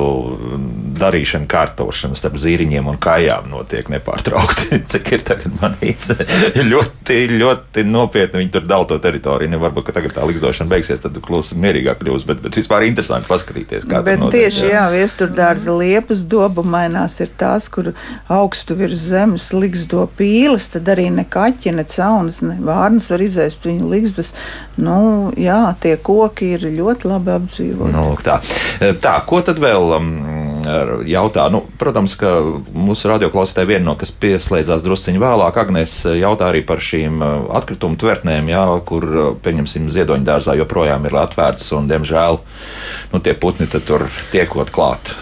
[0.99, 4.81] darīšana, kārtošana starp zīriņiem un kājām notiek nepārtraukti.
[4.93, 6.11] Cik ir tagad manīts?
[6.71, 9.52] ļoti, ļoti nopietni viņi tur dala to teritoriju.
[9.53, 13.85] Ne, varbūt, tagad tā likdošana beigsies, tad klusi mierīgāk kļūs, bet, bet vispār interesanti paskatīties,
[13.89, 17.91] kā bet tieši, jā, viesturdārza liepas dobumainās ir tās, kur
[18.33, 23.69] augstu virs zemes liksdo pīles, tad arī ne kaķi, ne caunas, ne vārnas var izēst
[23.69, 24.33] viņu liksdas.
[24.81, 27.93] Nu, jā, tie koki ir ļoti labi apdzīvoti.
[27.93, 28.39] Nu, tā.
[29.05, 29.93] tā, ko tad vēl?
[29.99, 30.52] Um,
[31.09, 32.31] jautā, nu, protams, ka
[32.73, 37.99] mūsu radioklausītāji viena no, kas pieslēdzās drusciņā vēlāk, Agnēs jautā arī par šīm uh, atkritumu
[37.99, 42.39] tvertnēm, jā, kur, uh, pieņemsim, ziedoņa dārzā joprojām ir atvērts un, diemžēl,
[43.13, 45.13] nu, tie putni tur tiekot klāt.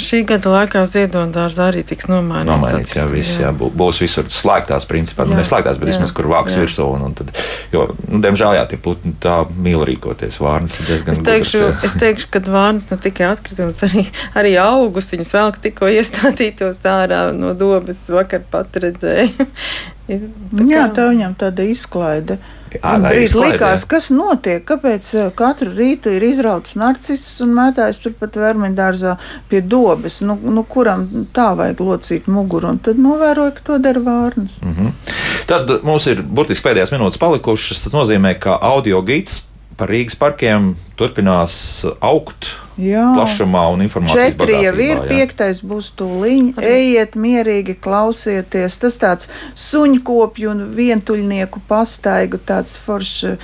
[0.00, 2.48] Šī gada laikā ziedoņa dārzā arī tiks nomainīts.
[2.50, 3.50] Nomainīts, jā, viss, jā.
[3.50, 6.64] jā, būs visur slēgtās, principā, nu, neslēgtās, bet jā, vismaz, kur vāks jā.
[6.64, 7.32] virsū, un, un tad,
[7.74, 11.16] jo, nu, diemžēl, jā, tie putni tā mīl rīkoties, vārnas ir diezgan.
[11.16, 14.06] Es teikšu, gudrs, es teikšu, ka vārnas ne tikai atkritums, arī,
[14.38, 15.10] arī arī augus.
[15.14, 19.50] Viņus vēl tikko iestādītos ārā no dobas, vakar pat redzēju.
[20.10, 22.40] Ir, tā Jā, tā viņam tāda izklaide.
[22.70, 29.16] Brīdī likās, kas notiek, kāpēc katru rītu ir izrauts narcis un mētājs turpat vermiņdārzā
[29.50, 34.02] pie dobes, nu, nu kuram tā vajag locīt muguru, un tad novēroja, ka to dara
[34.02, 34.58] vārnas.
[34.62, 34.92] Mm -hmm.
[35.50, 39.42] Tad mums ir burtiski pēdējās minūtes palikušas, tas nozīmē, ka audio gids
[39.76, 41.54] par Rīgas parkiem turpinās
[42.04, 43.02] augt Jā.
[43.12, 45.06] plašumā un informācijas Četri jau ir, jā.
[45.10, 46.46] piektais būs tūliņ.
[46.64, 48.76] Ejiet mierīgi, klausieties.
[48.80, 49.28] Tas tāds
[49.60, 53.34] suņkopju un vientuļnieku pastaigu, tāds forša,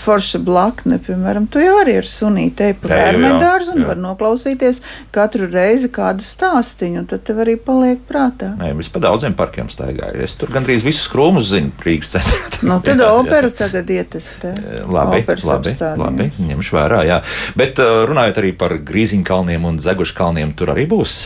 [0.00, 1.46] forša blakne, piemēram.
[1.52, 3.88] Tu jau arī ar sunīti ej pa Eju, jā, bērnedārzu un jā.
[3.92, 4.82] var noklausīties
[5.14, 8.52] katru reizi kādu stāstiņu, un tad tev arī paliek prātā.
[8.58, 10.18] Nē, es pa daudziem parkiem staigāju.
[10.26, 12.42] Es tur gandrīz visus krūmus zinu Rīgas centrā.
[12.66, 13.12] Nu, tad Jā, jā.
[13.22, 14.56] operu tagad ietestē.
[14.90, 16.02] Labi, Operas labi, apstādījums.
[16.02, 16.99] labi, ņemšu vērā.
[17.08, 17.20] Jā.
[17.58, 21.20] Bet uh, runājot arī par grīziņkalniem un zeguškalniem, tur arī būs.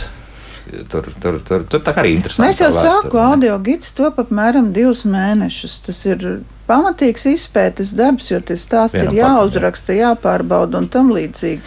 [0.89, 2.49] Tur, tur, tur, tur tā kā arī interesanti.
[2.49, 5.75] Mēs jau sāku audio gids top apmēram divus mēnešus.
[5.85, 6.25] Tas ir
[6.69, 11.61] pamatīgs izpētes darbs, jo tas stāsts ir Vienam patam, jāuzraksta, jāpārbauda un tam līdzīgi.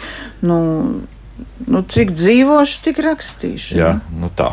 [0.50, 0.58] Nu,
[1.70, 3.78] nu, cik dzīvošu, tik rakstīšu.
[3.78, 4.50] Jā, nu tā.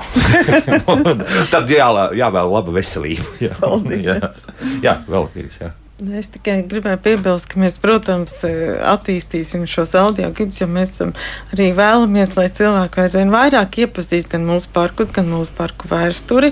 [1.54, 1.90] Tad jā,
[2.22, 3.26] jāvēl laba veselība.
[3.48, 4.06] Jā, Paldies.
[4.06, 4.22] jā,
[4.86, 5.74] jā vēl ir.
[5.96, 6.20] Jā.
[6.20, 11.14] Es tikai gribēju piebilst, ka mēs, protams, attīstīsim šos audio gidus, jo mēs esam
[11.56, 16.50] arī vēlamies, lai cilvēki aizvien vairāk iepazīst gan mūsu parkus, gan mūsu parku vēsturi.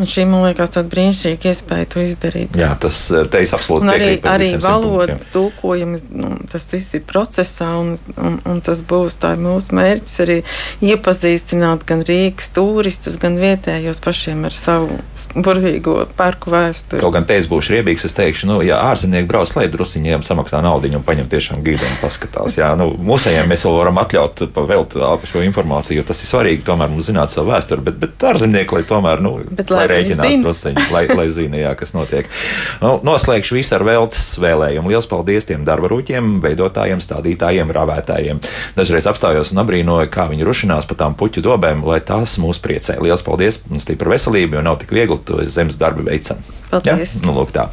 [0.00, 2.56] Un šī, man liekas, tāda brīnišķīga iespēja to izdarīt.
[2.56, 7.04] jā, tas eh, te es absolūti Un arī, arī valodas tulkojumi, nu, tas viss ir
[7.04, 10.38] procesā, un, un, un tas būs tā ir mūsu mērķis arī
[10.88, 15.02] iepazīstināt gan Rīgas turistus, gan vietējos pašiem ar savu
[15.36, 17.04] burvīgo parku vēsturi.
[17.04, 20.60] Kaut gan te es būšu riebīgs, es teikšu, nu, ja ārzemnieki brauc lai drusiņiem samaksā
[20.64, 22.58] naudu un paņem tiešām gīdu un paskatās.
[22.60, 26.92] Jā, nu, mūsējiem mēs vēl varam atļaut pavelt šo informāciju, jo tas ir svarīgi tomēr
[26.92, 30.86] mums zināt savu vēsturi, bet, bet ārzemnieki, lai tomēr, nu, Bet lai lai rēķinās drusiņi,
[30.94, 32.28] lai, lai zina, jā, kas notiek.
[32.82, 34.90] Nu, noslēgšu visu ar veltes vēlējumu.
[34.92, 38.42] Liels paldies tiem darbarūķiem, veidotājiem, stādītājiem, ravētājiem.
[38.76, 42.98] Dažreiz apstājos un abrīnoju, kā viņi rušinās pa tām puķu dobēm, lai tās mūs priecē.
[43.04, 46.42] Liels paldies un stipra veselība, jo nav tik viegli to zemes darbi veicam.
[46.70, 47.18] Paldies.
[47.20, 47.28] Ja?
[47.28, 47.68] Nu, lūk tā.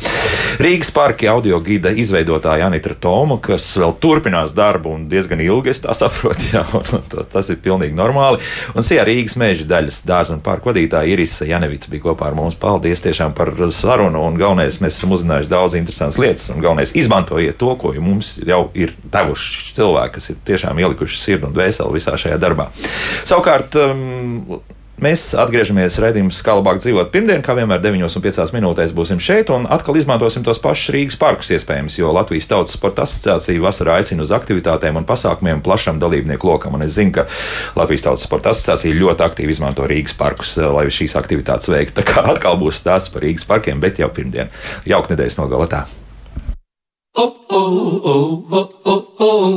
[0.61, 5.81] Rīgas parka audio gida izveidotāja Anita Toma, kas vēl turpinās darbu un diezgan ilgi, es
[5.83, 8.39] tā saprotu, jā, un ta- tas ir pilnīgi normāli.
[8.77, 12.55] Un Sijā Rīgas meža daļas dārza un parka vadītāja Irisa Janevica bija kopā ar mums.
[12.59, 17.59] Paldies tiešām par sarunu, un galvenais, mēs esam uzzinājuši daudz interesantas lietas, un galvenais, izmantojiet
[17.59, 22.15] to, ko mums jau ir devuši cilvēki, kas ir tiešām ielikuši sirdi un dvēseli visā
[22.21, 22.69] šajā darbā.
[23.27, 24.61] Savukārt, um,
[25.01, 29.97] Mēs atgriežamies redzējumā, kā labāk dzīvot pirmdien, kā vienmēr 9,5 minūtēs būsim šeit un atkal
[29.97, 35.01] izmantosim tos pašus Rīgas parkus, iespējams, jo Latvijas Tautas Sporta asociācija vasarā aicina uz aktivitātēm
[35.01, 36.77] un pasākumiem plašam dalībnieku lokam.
[36.77, 37.25] Un es zinu, ka
[37.79, 41.97] Latvijas Tautas Sporta asociācija ļoti aktīvi izmanto Rīgas parkus, eh, lai šīs aktivitātes veiktu.
[41.97, 44.53] Tā kā atkal būs stāsts par Rīgas parkiem, bet jau pirmdien.
[44.85, 45.83] Jauka nedēļas nogalē tā.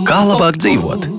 [0.09, 1.11] Kā labāk dzīvot?